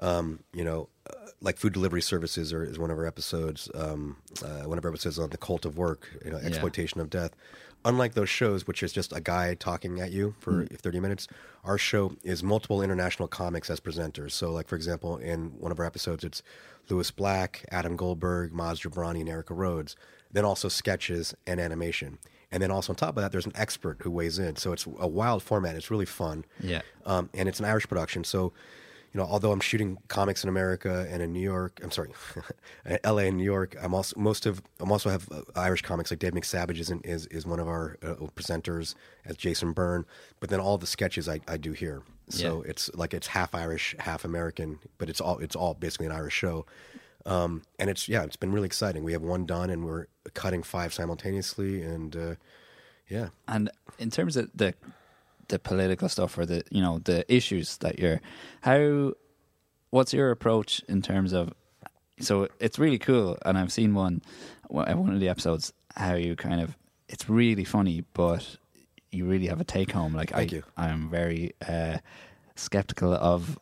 [0.00, 3.70] Um, you know, uh, like food delivery services are, is one of our episodes.
[3.74, 7.10] Um, uh, one of our episodes on the cult of work, you know, exploitation of
[7.10, 7.30] death.
[7.86, 11.28] Unlike those shows, which is just a guy talking at you for thirty minutes,
[11.64, 14.32] our show is multiple international comics as presenters.
[14.32, 16.42] So, like for example, in one of our episodes, it's
[16.88, 19.96] Lewis Black, Adam Goldberg, Maz Jobrani, and Erica Rhodes.
[20.32, 22.18] Then also sketches and animation.
[22.50, 24.56] And then also on top of that, there's an expert who weighs in.
[24.56, 25.76] So it's a wild format.
[25.76, 26.44] It's really fun.
[26.60, 26.82] Yeah.
[27.04, 28.24] Um, and it's an Irish production.
[28.24, 28.52] So,
[29.14, 32.10] you know, although I'm shooting comics in America and in New York, I'm sorry,
[33.04, 33.28] L.A.
[33.28, 33.76] and New York.
[33.80, 37.00] I'm also most of I'm also have uh, Irish comics like Dave McSavage is in,
[37.02, 40.04] is is one of our uh, presenters as Jason Byrne.
[40.40, 42.02] But then all the sketches I, I do here.
[42.28, 42.70] So Yeah.
[42.70, 46.34] it's like it's half Irish, half American, but it's all it's all basically an Irish
[46.34, 46.66] show.
[47.24, 49.04] Um, and it's yeah, it's been really exciting.
[49.04, 52.34] We have one done, and we're cutting five simultaneously, and uh,
[53.08, 54.74] yeah, And in terms of the
[55.48, 58.20] the political stuff or the you know the issues that you're
[58.62, 59.12] how
[59.90, 61.52] what's your approach in terms of
[62.20, 64.22] so it's really cool and I've seen one
[64.68, 66.76] one of the episodes how you kind of
[67.08, 68.56] it's really funny but
[69.12, 70.62] you really have a take home like Thank I you.
[70.76, 71.98] I'm very uh,
[72.56, 73.58] skeptical of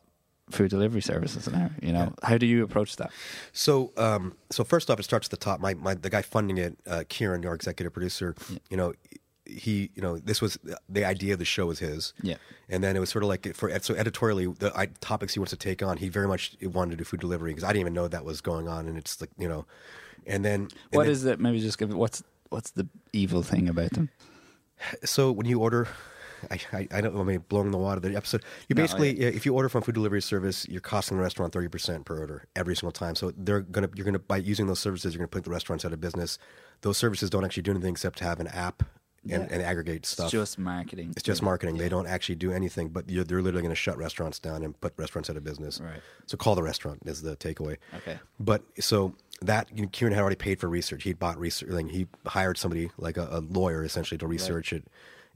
[0.51, 3.11] food delivery services now you know how do you approach that
[3.53, 5.61] So, um, so first off, it starts at the top.
[5.61, 8.35] My, my the guy funding it, uh, Kieran, our executive producer.
[8.71, 8.93] You know,
[9.53, 12.13] he, you know, this was the idea of the show was his.
[12.23, 12.37] Yeah.
[12.69, 15.51] And then it was sort of like for so editorially, the I, topics he wants
[15.51, 17.95] to take on, he very much wanted to do food delivery because I didn't even
[17.95, 19.67] know that was going on, and it's like you know,
[20.27, 23.69] and then and What then- is it maybe just give what's what's the evil thing
[23.69, 24.11] about them
[25.05, 25.89] so when you order
[26.51, 28.01] I, I, I don't know, maybe blowing the water.
[28.01, 31.23] The episode, you No, basically, if you order from food delivery service, you're costing the
[31.23, 33.15] restaurant thirty percent per order every single time.
[33.15, 35.93] So they're gonna, you're gonna by using those services, you're gonna put the restaurants out
[35.93, 36.39] of business.
[36.81, 38.83] Those services don't actually do anything except to have an app
[39.23, 39.49] and, Yeah.
[39.51, 40.31] and aggregate it's stuff.
[40.31, 41.77] just marketing It's just marketing.
[41.77, 44.79] They don't actually do anything, but you're, they're literally going to shut restaurants down and
[44.81, 45.81] put restaurants out of business.
[45.81, 46.01] Right.
[46.27, 47.77] So call the restaurant is the takeaway.
[47.99, 48.19] Okay.
[48.41, 51.05] But so that you know, Kieran had already paid for research.
[51.05, 51.69] He'd bought research.
[51.71, 54.85] Like he hired somebody like a, a lawyer essentially to research it,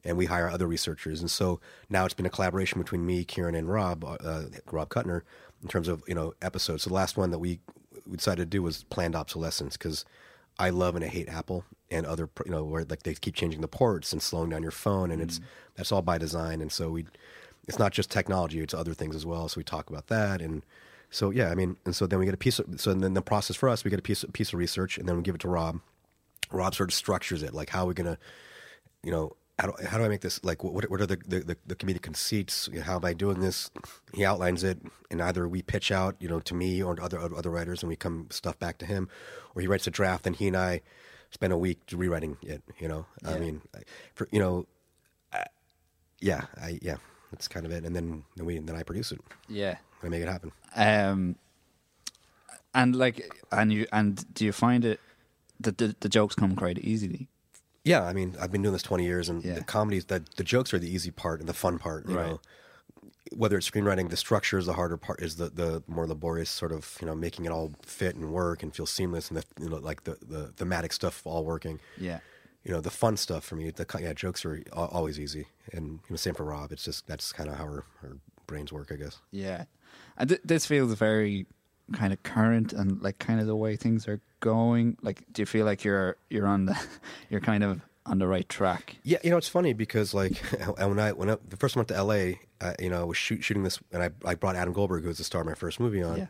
[0.05, 1.21] and we hire other researchers.
[1.21, 1.61] And so
[1.91, 5.23] now it's been a collaboration between me, Kieran, and Rob, uh, Rob Kutner,
[5.63, 6.85] in terms of you know episodes.
[6.85, 7.61] So the last one that we
[8.07, 10.05] we decided to do was planned obsolescence because
[10.59, 13.61] I love and I hate Apple and other you know where like they keep changing
[13.61, 15.45] the ports and slowing down your phone, and it's mm.
[15.75, 16.61] that's all by design.
[16.61, 17.07] And so we,
[17.69, 19.49] it's not just technology; it's other things as well.
[19.49, 20.63] So we talk about that and.
[21.09, 23.23] So yeah, I mean, and so then we get a piece of so then the
[23.23, 25.41] process for us, we get a piece piece of research, and then we give it
[25.43, 25.81] to Rob.
[26.51, 28.19] Rob sort of structures it, like how are we gonna,
[29.05, 31.57] you know, how do, how do I make this like what what are the the,
[31.67, 32.69] the, comedic conceits?
[32.71, 33.71] You know, How am I doing this?
[34.13, 34.79] He outlines it,
[35.11, 37.89] and either we pitch out, you know, to me or to other other writers, and
[37.89, 39.09] we come stuff back to him,
[39.55, 40.83] or he writes a draft, and he and I
[41.31, 42.63] spend a week rewriting it.
[42.79, 43.63] You know, I mean,
[44.15, 44.67] for you know,
[45.33, 45.45] I,
[46.21, 46.97] yeah, I yeah,
[47.31, 50.23] that's kind of it, and then then we then I produce it, yeah I make
[50.23, 50.53] it happen.
[50.75, 51.37] Um,
[52.75, 55.01] and like, and you and do you find it
[55.61, 57.29] that the, the jokes come quite easily?
[57.87, 59.55] Yeah, I mean, I've been doing this 20 years, and Yeah.
[59.55, 62.09] the comedies, the, the jokes are the easy part and the fun part.
[62.09, 62.27] You Right.
[62.31, 62.41] know,
[63.33, 65.23] whether it's screenwriting, the structure is the harder part.
[65.23, 68.63] Is the, the more laborious sort of you know making it all fit and work
[68.65, 71.79] and feel seamless, and the you know like the the thematic stuff all working.
[71.97, 72.19] Yeah,
[72.65, 76.11] You know, the fun stuff for me, the yeah, jokes are always easy, and you
[76.11, 76.73] know, same for Rob.
[76.73, 78.17] It's just that's kind of how our, our
[78.49, 79.19] brains work, I guess.
[79.31, 79.65] yeah.
[80.19, 81.47] And th- this feels very
[81.93, 84.97] kind of current and like kind of the way things are going.
[85.03, 86.77] Like, do you feel like you're you're on the
[87.31, 88.97] you're kind of on the right track?
[89.03, 90.37] Yeah, you know it's funny because like
[90.79, 93.17] when I when I, the first I went to L.A., uh, you know I was
[93.17, 95.55] shoot, shooting this, and I I brought Adam Goldberg, who was the star of my
[95.55, 96.27] first movie, on, Yeah.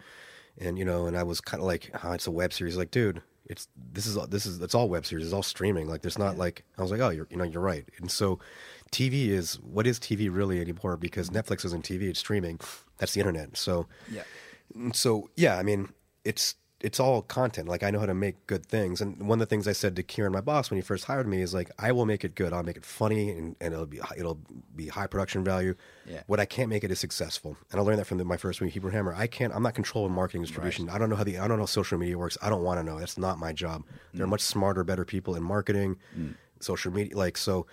[0.59, 2.91] and you know, and I was kind of like, oh, it's a web series, like,
[2.91, 6.19] dude, it's this is this is it's all web series, it's all streaming, like, there's
[6.19, 8.39] not like I was like, oh, you're you know you're right, and so
[8.93, 10.97] TV is what is TV really anymore?
[10.97, 12.59] Because Netflix isn't TV, it's streaming,
[12.99, 14.23] that's the internet, so Yeah,
[14.77, 15.91] Mm, so yeah, I mean,
[16.25, 17.69] it's it's all content.
[17.69, 19.01] Like I know how to make good things.
[19.01, 21.27] And one of the things I said to Kieran, my boss, when he first hired
[21.27, 22.53] me, is like, I will make it good.
[22.53, 24.39] I'll make it funny, and, and it'll be it'll
[24.75, 25.75] be high production value.
[26.07, 26.23] Yeah.
[26.27, 27.57] What I can't make it is successful.
[27.73, 29.15] And I learned that from the, my first movie, Hebrew Hammer.
[29.15, 29.55] I can't.
[29.55, 30.91] I'm not controlling marketing distribution.
[30.91, 32.37] I don't know how the I don't know how social media works.
[32.43, 32.99] I don't want to know.
[32.99, 33.83] That's not my job.
[34.13, 34.31] There are mm.
[34.31, 36.35] much smarter, better people in marketing, mm.
[36.61, 37.17] social media.
[37.17, 37.67] Like so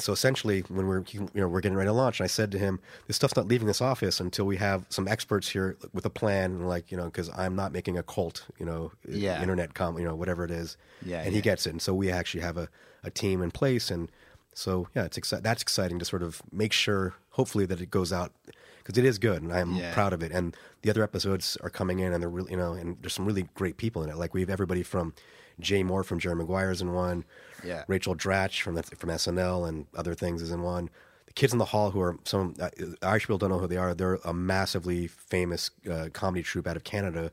[0.00, 2.58] so essentially when we're you know we're getting ready to launch and i said to
[2.58, 6.10] him this stuff's not leaving this office until we have some experts here with a
[6.10, 9.40] plan and like you know because i'm not making a cult you know Yeah.
[9.42, 10.76] internet com you know whatever it is.
[11.04, 11.70] Yeah, and he gets it.
[11.70, 12.68] And so we actually have a,
[13.04, 13.90] a team in place.
[13.90, 14.10] And
[14.54, 18.12] so yeah it's exci- that's exciting to sort of make sure hopefully that it goes
[18.12, 18.32] out
[18.78, 19.94] because it is good and i'm Yeah.
[19.94, 20.32] proud of it.
[20.32, 23.26] And the other episodes are coming in and they're really you know and there's some
[23.26, 24.16] really great people in it.
[24.16, 25.14] Like we have everybody from
[25.58, 27.24] jay mohr from jerry maguire's in one
[27.64, 27.84] Yeah.
[27.88, 30.90] Rachel Dratch from the, from SNL and other things is in one.
[31.26, 32.70] The Kids in the Hall, who are some uh,
[33.02, 33.94] Irish people don't know who they are.
[33.94, 37.30] They're a massively famous uh, comedy troupe out of Canada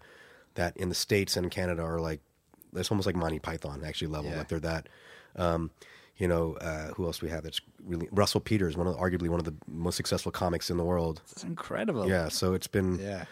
[0.55, 2.21] that in the states and Canada are like
[2.75, 4.31] it's almost like Monty Python actually level.
[4.31, 4.37] Yeah.
[4.37, 4.89] Like they're that.
[5.35, 5.71] Um,
[6.17, 7.43] you know uh, who else we have?
[7.43, 10.83] That's really Russell Peters, one of arguably one of the most successful comics in the
[10.83, 11.21] world.
[11.31, 12.09] it's incredible.
[12.09, 13.25] Yeah, so it's been yeah,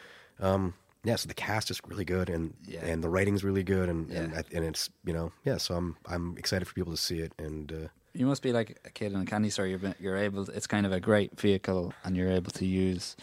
[1.06, 1.16] yeah.
[1.18, 2.86] So the cast is really good, and Yeah.
[2.86, 5.58] and the writing's really good, and and, I- and it's you know yeah.
[5.58, 8.78] So I'm I'm excited for people to see it, and uh, you must be like
[8.86, 9.68] a kid in a candy store.
[9.68, 10.50] You're you're able.
[10.50, 13.16] it's kind of a great vehicle, and you're able to use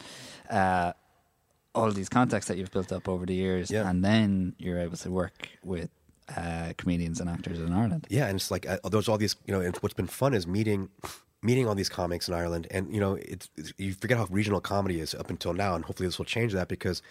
[0.51, 0.93] uh,
[1.75, 3.89] all these contacts that you've built up over the years, Yeah.
[3.89, 5.89] and then you're able to work with
[6.37, 8.07] uh, comedians and actors in Ireland.
[8.11, 9.61] Yeah, and it's like uh, there's all these, you know.
[9.61, 10.89] And what's been fun is meeting
[11.45, 14.61] meeting all these comics in Ireland, and you know, it's, it's you forget how regional
[14.61, 17.03] comedy is up until now, and hopefully this will change that because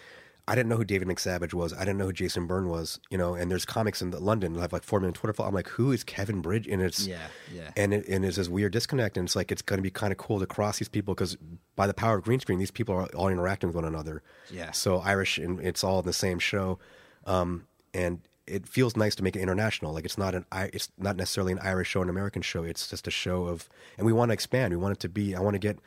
[0.48, 3.18] I didn't know who David McSavage was, I didn't know who Jason Byrne was, you
[3.18, 5.50] know, and there's comics in the, London that have like four million Twitter followers.
[5.50, 6.72] I'm like, who is Kevin Bridges?
[6.72, 7.70] And it's Yeah, yeah.
[7.76, 10.10] and it, and it's this weird disconnect, and it's like it's going to be kind
[10.12, 11.36] of cool to cross these people because
[11.76, 14.22] by the power of green screen, these people are all interacting with one another.
[14.50, 14.72] Yeah.
[14.72, 16.78] So Irish, and it's all in the same show,
[17.24, 19.92] um, and it feels nice to make it international.
[19.92, 22.64] Like it's not an it's not necessarily an Irish show, an American show.
[22.64, 24.72] It's just a show of, and we want to expand.
[24.72, 25.34] We want it to be.
[25.34, 25.78] I want to get.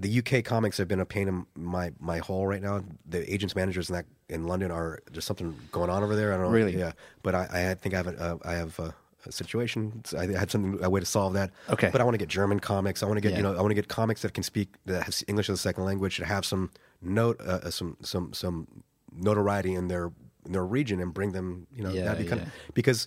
[0.00, 2.84] The UK comics have been a pain in my my hole right now.
[3.08, 6.32] The agents managers in that in London are there's something going on over there.
[6.32, 6.50] I don't know.
[6.52, 6.76] Really?
[6.78, 6.92] Yeah.
[7.22, 8.94] But I, I think I have a, uh, I have a,
[9.26, 10.02] a situation.
[10.16, 11.50] I had something a way to solve that.
[11.68, 11.88] Okay.
[11.90, 13.02] But I want to get German comics.
[13.02, 13.38] I want to get Yeah.
[13.38, 15.62] you know I want to get comics that can speak that have English as a
[15.62, 16.70] second language that have some
[17.02, 18.68] note uh, some some some
[19.12, 20.12] notoriety in their
[20.46, 22.34] in their region and bring them you know Yeah, kind yeah.
[22.36, 23.06] of because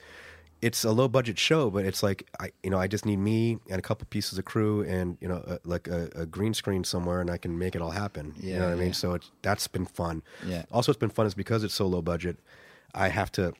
[0.61, 3.57] it's a low budget show, but it's like I, you know, I just need me
[3.69, 6.83] and a couple pieces of crew and you know, uh like a, a green screen
[6.83, 8.33] somewhere, and I can make it all happen.
[8.39, 8.93] you know what I mean?
[8.93, 10.21] So it's that's been fun.
[10.45, 10.63] Yeah.
[10.71, 12.37] Also, it's been fun is because it's so low budget.
[12.93, 13.53] I have to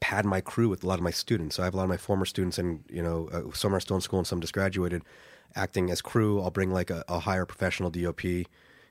[0.00, 1.56] pad my crew with a lot of my students.
[1.56, 3.80] So I have a lot of my former students, and you know, uh, some are
[3.80, 5.02] still in school and some just graduated,
[5.54, 6.40] acting as crew.
[6.42, 8.24] I'll bring like a, a higher professional DOP,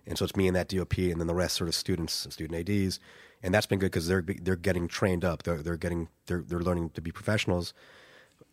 [0.07, 2.33] and so it's me and that DOP, and then the rest sort of students, and
[2.33, 2.99] student ads,
[3.45, 5.43] and that's been good because they're they're getting trained up.
[5.43, 7.73] They're they're getting they're they're learning to be professionals.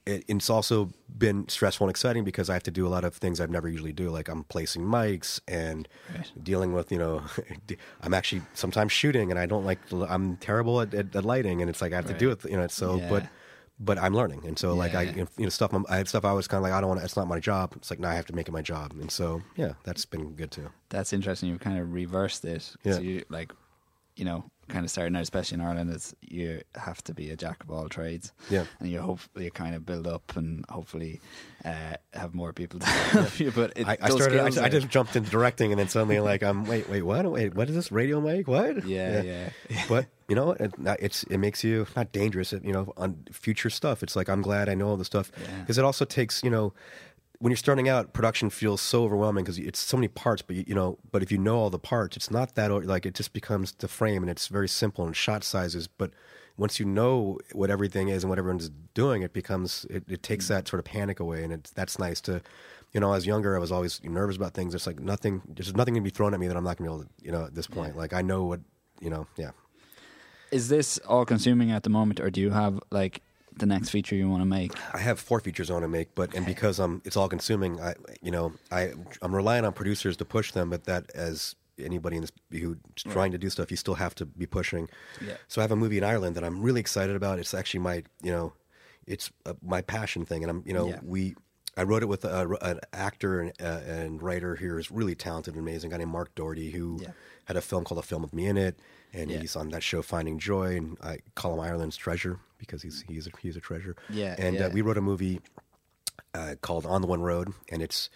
[0.04, 3.14] It, it's also been stressful and exciting because I have to do a lot of
[3.14, 4.10] things I've never usually do.
[4.10, 6.30] Like I'm placing mics and Right.
[6.42, 7.22] dealing with, you know,
[8.02, 9.78] I'm actually sometimes shooting and I don't like,
[10.08, 12.56] I'm terrible at, at, at lighting and it's like I have to do it, you
[12.56, 13.08] know, so, Yeah.
[13.08, 13.28] but,
[13.78, 14.42] but I'm learning.
[14.44, 16.64] And so like I, you know, stuff, I'm- I had stuff I was kind of
[16.64, 17.74] like, I don't want to, it's not my job.
[17.76, 18.92] It's like, now I have to make it my job.
[19.00, 20.68] And so, yeah, that's been good too.
[20.88, 21.48] That's interesting.
[21.48, 22.76] You've kind of reversed this.
[22.82, 22.98] Yeah.
[22.98, 23.52] You like,
[24.16, 27.36] you know, kind of starting out, especially in Ireland, is you have to be a
[27.36, 28.32] jack of all trades.
[28.50, 28.64] Yeah.
[28.80, 31.20] And you hope you kind of build up and hopefully
[31.64, 33.50] uh, have more people to help you.
[33.52, 34.58] But I, I started.
[34.58, 37.30] I, I just jumped into directing, and then suddenly, like, I'm wait, wait, what?
[37.30, 38.48] Wait, what is this radio mic?
[38.48, 38.86] What?
[38.86, 39.50] Yeah, yeah.
[39.88, 42.52] but you know, it, it's it makes you not dangerous.
[42.52, 44.02] It, you know, on future stuff.
[44.02, 45.60] It's like I'm glad I know all the stuff Yeah.
[45.60, 46.72] because it also takes you know.
[47.42, 50.42] When you're starting out, production feels so overwhelming because it's so many parts.
[50.42, 53.04] But you, you know, but if you know all the parts, it's not that like
[53.04, 55.88] it just becomes the frame, and it's very simple and shot sizes.
[55.88, 56.12] But
[56.56, 60.44] once you know what everything is and what everyone's doing, it becomes it, it takes
[60.44, 60.50] mm.
[60.50, 62.42] that sort of panic away, and it's that's nice to,
[62.92, 64.72] you know, as younger, I was always nervous about things.
[64.72, 66.88] It's like nothing, there's nothing going to be thrown at me that I'm not going
[66.88, 67.96] to be able to, you know, at this point.
[67.96, 68.60] Like I know what,
[69.00, 69.50] you know, yeah.
[70.52, 73.22] Is this all consuming at the moment, or do you have like
[73.58, 74.72] the next feature you want to make?
[74.94, 77.80] I have four features I want to make, but and because I'm it's all consuming,
[77.80, 82.16] I you know I I'm relying on producers to push them, but that as anybody
[82.16, 82.76] in this who's
[83.08, 84.88] trying to do stuff, you still have to be pushing.
[85.20, 85.34] Yeah.
[85.48, 87.38] So I have a movie in Ireland that I'm really excited about.
[87.38, 88.52] It's actually my you know,
[89.06, 91.00] it's uh, my passion thing, and I'm you know Yeah.
[91.02, 91.34] we.
[91.74, 95.54] I wrote it with a, an actor and, uh, and writer here who's really talented
[95.54, 97.12] and amazing, a guy named Mark Doherty, who Yeah.
[97.46, 98.78] had a film called A Film with Me in It,
[99.14, 99.38] and Yeah.
[99.38, 103.26] he's on that show Finding Joy, and I call him Ireland's treasure because he's he's
[103.26, 103.96] a, he's a treasure.
[104.08, 104.66] Yeah, and yeah.
[104.66, 105.40] Uh, we wrote a movie
[106.32, 108.08] uh, called On the One Road, and it's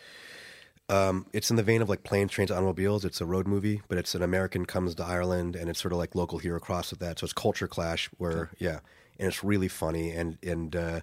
[0.88, 3.04] um, it's in the vein of like planes, trains, automobiles.
[3.04, 5.98] It's a road movie, but it's an American comes to Ireland, and it's sort of
[5.98, 7.18] like local hero cross with that.
[7.18, 8.78] So it's culture clash, where yeah,
[9.18, 11.00] and it's really funny and and uh,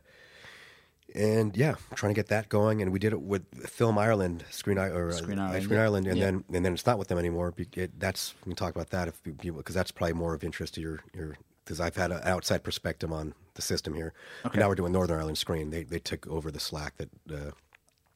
[1.13, 2.81] and yeah, trying to get that going.
[2.81, 5.77] And we did it with Film Ireland, Screen I or uh, Screen uh, Ireland, Screen
[5.77, 5.83] yeah.
[5.83, 6.25] Ireland, and Yeah.
[6.25, 7.53] then and then it's not with them anymore.
[7.75, 10.75] It, that's we can talk about that if people because that's probably more of interest
[10.75, 14.13] to your your because I've had an outside perspective on the system here.
[14.45, 14.59] Okay.
[14.59, 15.69] Now we're doing Northern Ireland Screen.
[15.69, 17.09] They they took over the slack that.
[17.31, 17.51] Uh,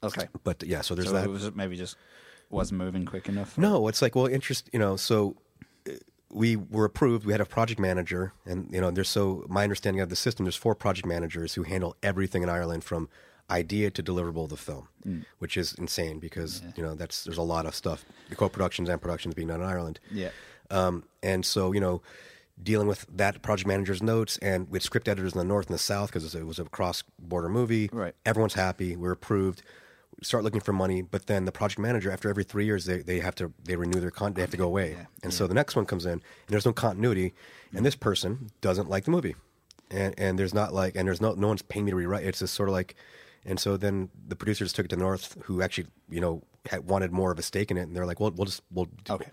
[0.03, 0.27] Okay.
[0.43, 1.25] but yeah, so there's so that.
[1.25, 1.97] it was maybe just
[2.51, 3.57] wasn't moving quick enough.
[3.57, 4.69] No, it's like well, interest.
[4.71, 5.35] You know, so
[5.89, 5.93] uh,
[6.29, 7.25] we were approved.
[7.25, 10.45] We had a project manager, and you know, there's so my understanding of the system.
[10.45, 13.09] There's four project managers who handle everything in Ireland from
[13.49, 14.87] idea to deliverable of the film,
[15.39, 19.01] which is insane because you know that's there's a lot of stuff, the co-productions and
[19.01, 19.99] productions being done in Ireland.
[20.11, 20.29] Yeah.
[20.69, 22.01] Um, and so, you know,
[22.61, 25.79] dealing with that project manager's notes and with script editors in the north and the
[25.79, 27.89] south because it was a cross border movie.
[27.93, 28.15] Right.
[28.25, 28.95] Everyone's happy.
[28.95, 29.61] We're approved.
[30.19, 33.03] We start looking for money, but then the project manager, after every three years, they,
[33.03, 34.33] they have to they renew their con.
[34.33, 36.65] They have to go away, Yeah, and so the next one comes in, and there's
[36.65, 37.33] no continuity,
[37.71, 39.35] and this person doesn't like the movie,
[39.91, 42.25] and and there's not like and there's no no one's paying me to rewrite.
[42.25, 42.95] It's just sort of like,
[43.45, 46.41] and so then the producers took it to North, who actually you know
[46.71, 48.85] had wanted more of a stake in it, and they're like, well, we'll just we'll
[48.85, 49.29] do Okay.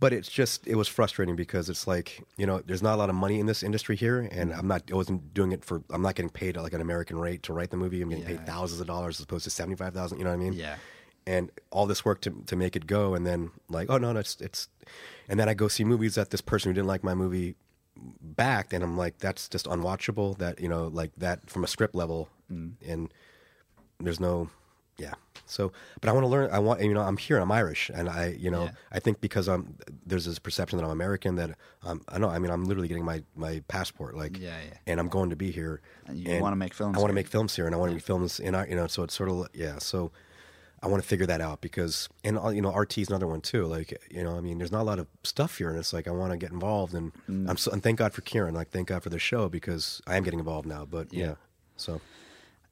[0.00, 3.08] But it's just it was frustrating because it's like you know there's not a lot
[3.10, 6.02] of money in this industry here and i'm not i wasn't doing it for i'm
[6.02, 8.36] not getting paid like an american rate to write the movie i'm getting Yeah.
[8.36, 10.76] paid thousands of dollars as opposed to 75000 you know what i mean Yeah.
[11.26, 14.20] and all this work to to make it go and then like oh no no
[14.20, 14.68] it's it's
[15.28, 17.56] and then i go see movies that this person who didn't like my movie
[18.22, 21.94] backed and i'm like that's just unwatchable that you know like that from a script
[21.96, 22.72] level mm.
[22.86, 23.12] and
[24.00, 24.48] there's no
[24.98, 25.14] yeah
[25.46, 26.50] So, but I want to learn.
[26.52, 27.38] I want you know I'm here.
[27.38, 28.70] I'm Irish, and I you know Yeah.
[28.92, 29.62] I think because I'm
[30.10, 31.50] there's this perception that I'm American that
[31.86, 32.28] um, I know.
[32.28, 34.76] I mean I'm literally getting my my passport like Yeah, yeah.
[34.86, 35.80] and I'm going to be here.
[36.06, 37.94] And you wanna make films I want to make films here, and I want to
[37.94, 38.86] make films in our you know.
[38.88, 39.78] So it's sort of yeah.
[39.78, 40.12] So
[40.82, 43.40] I want to figure that out because and uh, you know RTÉ is another one
[43.40, 43.64] too.
[43.76, 46.06] Like you know I mean there's not a lot of stuff here, and it's like
[46.06, 47.48] I want to get involved, and Mm.
[47.48, 48.54] I'm so and thank God for Kieran.
[48.54, 50.84] Like thank God for the show because I am getting involved now.
[50.84, 51.24] But Yeah.
[51.28, 51.34] yeah,
[51.76, 52.00] so.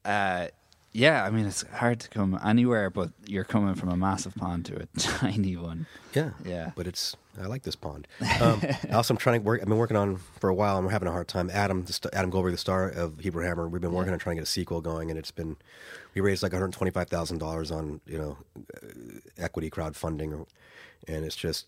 [0.05, 0.47] Uh,
[0.93, 4.65] yeah, I mean it's hard to come anywhere, but you're coming from a massive pond
[4.65, 5.85] to a tiny one.
[6.13, 6.71] Yeah, Yeah.
[6.75, 8.07] But it's I like this pond.
[8.41, 8.61] Um,
[8.91, 9.61] also, I'm trying to work.
[9.61, 11.51] I've been working on for a while, and we're having a hard time.
[11.53, 13.67] Adam, the st- Adam Goldberg, the star of Hebrew Hammer.
[13.67, 14.13] We've been working Yeah.
[14.13, 15.55] on trying to get a sequel going, and it's been
[16.15, 18.37] we raised like 125 thousand dollars on you know
[18.81, 20.47] uh, equity crowdfunding,
[21.07, 21.67] and it's just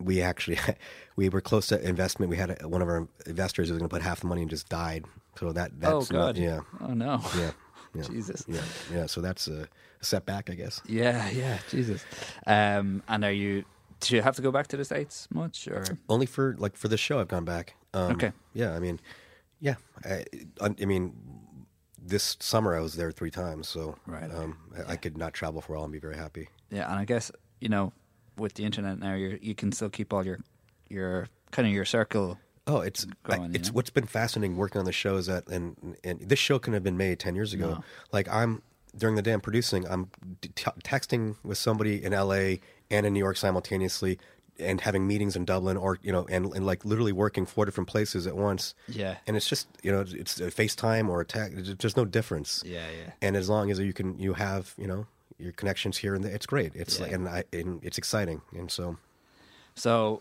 [0.00, 0.58] we actually
[1.16, 2.30] we were close to investment.
[2.30, 4.40] We had a, one of our investors who was going to put half the money
[4.40, 5.04] and just died.
[5.38, 6.38] So that that's oh not- god.
[6.38, 7.20] yeah Oh no.
[7.36, 7.50] yeah.
[7.98, 8.02] Yeah.
[8.04, 8.44] Jesus.
[8.48, 8.60] Yeah,
[8.92, 9.06] yeah.
[9.06, 9.68] So that's a,
[10.00, 10.80] a setback, I guess.
[10.86, 12.04] Yeah, yeah, Jesus.
[12.46, 13.64] Um, and are you?
[14.00, 16.88] Do you have to go back to the states much, or Only for like for
[16.88, 17.74] the show, I've gone back.
[17.94, 18.32] Um, Okay.
[18.54, 18.98] Yeah, I mean,
[19.60, 19.74] yeah,
[20.04, 20.24] I,
[20.60, 21.14] I mean,
[22.04, 25.60] this summer I was there three times, so Right, um, I, I could not travel
[25.60, 26.48] for all and be very happy.
[26.70, 26.90] yeah?
[26.90, 27.30] And I guess
[27.60, 27.92] you know,
[28.36, 30.38] with the internet now, you you can still keep all your
[30.88, 32.38] your kind of your circle.
[32.66, 33.74] Oh, it's I- you it's know?
[33.74, 36.84] what's been fascinating working on the show is that and and this show couldn't have
[36.84, 37.70] been made ten years ago.
[37.74, 37.84] No.
[38.12, 38.62] Like I'm
[38.96, 40.10] during the day I'm producing, I'm
[40.42, 40.48] t-
[40.84, 42.60] texting with somebody in L.A.
[42.90, 44.18] and in New York simultaneously,
[44.60, 47.88] and having meetings in Dublin, or you know, and, and like literally working four different
[47.88, 48.74] places at once.
[48.86, 49.16] Yeah.
[49.26, 51.78] and it's just you know it's a FaceTime or a text.
[51.78, 52.62] There's no difference.
[52.66, 53.12] Yeah, yeah.
[53.22, 55.06] And as long as you can, you have you know
[55.38, 56.72] your connections here and there, it's great.
[56.76, 57.04] It's Yeah.
[57.06, 58.98] like and I and it's exciting, and so.
[59.74, 60.20] So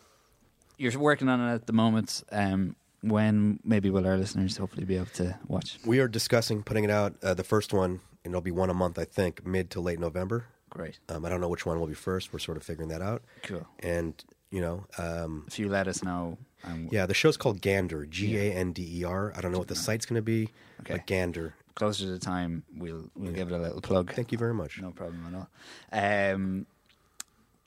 [0.82, 2.24] you're working on it at the moment.
[2.32, 5.80] Um, when maybe will our listeners hopefully be able to watch?
[5.86, 7.16] We are discussing putting it out.
[7.24, 10.00] Uh, the first one, and it'll be one a month, I think, mid to late
[10.00, 10.46] November.
[10.70, 11.00] Great.
[11.10, 12.32] Um, I don't know which one will be first.
[12.32, 13.24] We're sort of figuring that out.
[13.44, 13.66] Cool.
[13.80, 14.14] And
[14.52, 16.38] you know, um, If you let us know.
[16.64, 19.34] Um, yeah, the show's called Gander, G A N D E R.
[19.36, 20.50] I don't know what the site's going to be,
[20.82, 20.94] Okay.
[20.94, 21.56] but Gander.
[21.74, 24.14] Closer to the time, we'll we'll give it a little plug.
[24.14, 24.80] Thank you very much.
[24.80, 26.34] No problem at all.
[26.34, 26.66] Um,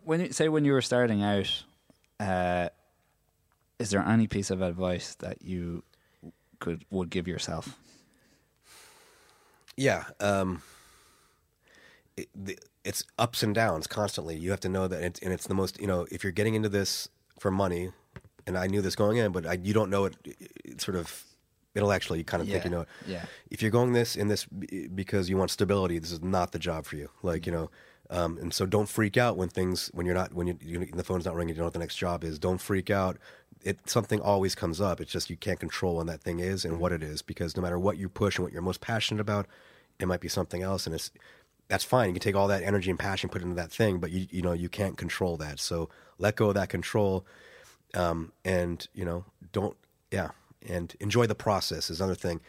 [0.04, 1.64] when you, say when you were starting out,
[2.20, 2.68] uh,
[3.78, 5.82] is there any piece of advice that you
[6.60, 7.78] could would give yourself?
[9.76, 10.04] Yeah.
[10.20, 10.62] Um,
[12.16, 14.36] it, the, it's ups and downs constantly.
[14.36, 15.80] You have to know that, it's, and it's the most.
[15.80, 17.08] You know, if you're getting into this
[17.38, 17.90] for money,
[18.46, 20.16] and I knew this going in, but I, you don't know it,
[20.64, 21.24] it sort of
[21.74, 22.20] intellectually.
[22.20, 22.88] You kind of think you know it.
[23.06, 23.24] yeah.
[23.50, 26.84] If you're going this in this because you want stability, this is not the job
[26.84, 27.10] for you.
[27.22, 27.70] Like you know.
[28.14, 31.02] Um, and so don't freak out when things when you're not when you, you the
[31.02, 32.38] phone's not ringing you don't know what the next job is.
[32.38, 33.18] Don't freak out.
[33.64, 35.00] It something always comes up.
[35.00, 37.62] It's just you can't control when that thing is and what it is because no
[37.62, 39.46] matter what you push and what you're most passionate about
[39.98, 41.10] it might be something else and it's
[41.66, 42.08] that's fine.
[42.10, 44.42] You can take all that energy and passion put into that thing but you you
[44.42, 45.58] know you can't control that.
[45.58, 45.88] So
[46.18, 47.26] let go of that control
[47.94, 49.76] um, and you know don't
[50.12, 50.30] yeah
[50.68, 52.40] and enjoy the process is another thing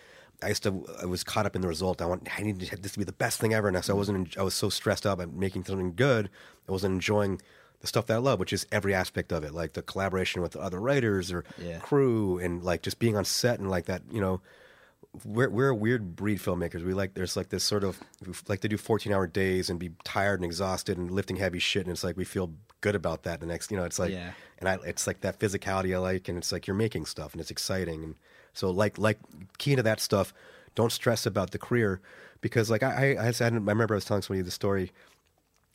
[0.46, 2.94] i used to i was caught up in the result i want i needed this
[2.94, 5.18] to be the best thing ever and so i wasn't i was so stressed out
[5.18, 6.30] by making something good
[6.68, 7.42] i wasn't enjoying
[7.82, 10.56] the stuff that i love which is every aspect of it like the collaboration with
[10.56, 11.80] other writers or Yeah.
[11.80, 14.42] crew and like just being on set and like that you know
[15.24, 16.84] we're we're a weird breed filmmakers.
[16.84, 18.02] We like there's like this sort of
[18.50, 21.84] like to do 14 hour days and be tired and exhausted and lifting heavy shit
[21.86, 24.32] and it's like we feel good about that the next you know it's like Yeah.
[24.60, 27.40] and I it's like that physicality I like and it's like you're making stuff and
[27.40, 28.16] it's exciting and
[28.56, 29.20] so like like
[29.58, 30.34] key to that stuff
[30.74, 32.02] don't stress about the career
[32.42, 34.92] because like I I, I, remember I was telling somebody the story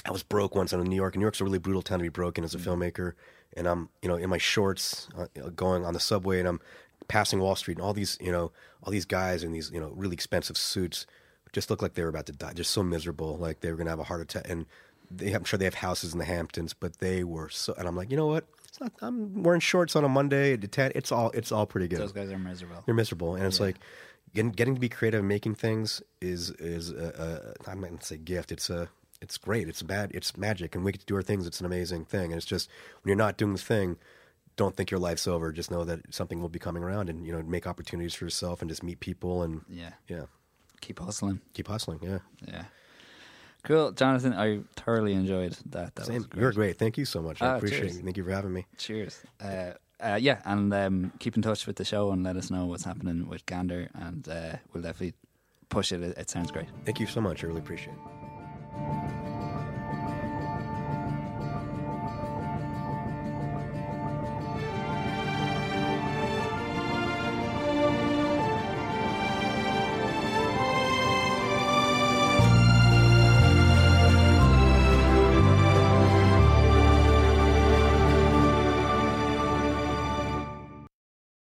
[0.04, 2.02] I was broke once in New York, and New York's a really brutal town to
[2.02, 3.12] be broken as a filmmaker.
[3.56, 6.60] And I'm, you know, in my shorts, uh, going on the subway, and I'm
[7.08, 8.52] passing Wall Street, and all these, you know,
[8.82, 11.06] all these guys in these, you know, really expensive suits
[11.52, 13.90] just looked like they were about to die, just so miserable, like they were gonna
[13.90, 14.48] have a heart attack.
[14.48, 14.66] And
[15.10, 17.74] they, I'm sure they have houses in the Hamptons, but they were so.
[17.76, 18.46] And I'm like, you know what?
[18.80, 18.92] Not.
[19.02, 20.92] I'm wearing shorts on a Monday at 10.
[20.94, 21.30] It's all.
[21.30, 22.82] It's all pretty good Those guys are miserable.
[22.86, 23.76] you're miserable and it's like
[24.34, 28.02] getting, getting to be creative and making things is is a, a, I'm not gonna
[28.02, 28.88] say gift it's a
[29.20, 31.66] it's great it's bad it's magic and we get to do our things it's an
[31.66, 32.70] amazing thing and it's just
[33.02, 33.96] when you're not doing the thing
[34.56, 37.32] don't think your life's over just know that something will be coming around and you
[37.32, 39.90] know make opportunities for yourself and just meet people and Yeah.
[40.08, 40.24] yeah
[40.80, 41.40] Keep hustling.
[41.52, 42.18] keep hustling yeah
[42.48, 42.64] Yeah.
[43.62, 44.32] Cool, Jonathan.
[44.32, 45.94] I thoroughly enjoyed that.
[45.94, 46.22] That was Same.
[46.22, 46.40] great.
[46.40, 47.96] you're great thank you so much Ah, I appreciate cheers.
[47.98, 49.20] it thank you for having me Cheers.
[49.40, 52.64] Uh, uh, yeah, and um, keep in touch with the show and let us know
[52.64, 55.12] what's happening with Gander, and uh, we'll definitely
[55.68, 56.00] push it.
[56.02, 56.68] It, it sounds great.
[56.86, 59.59] thank you so much I really appreciate it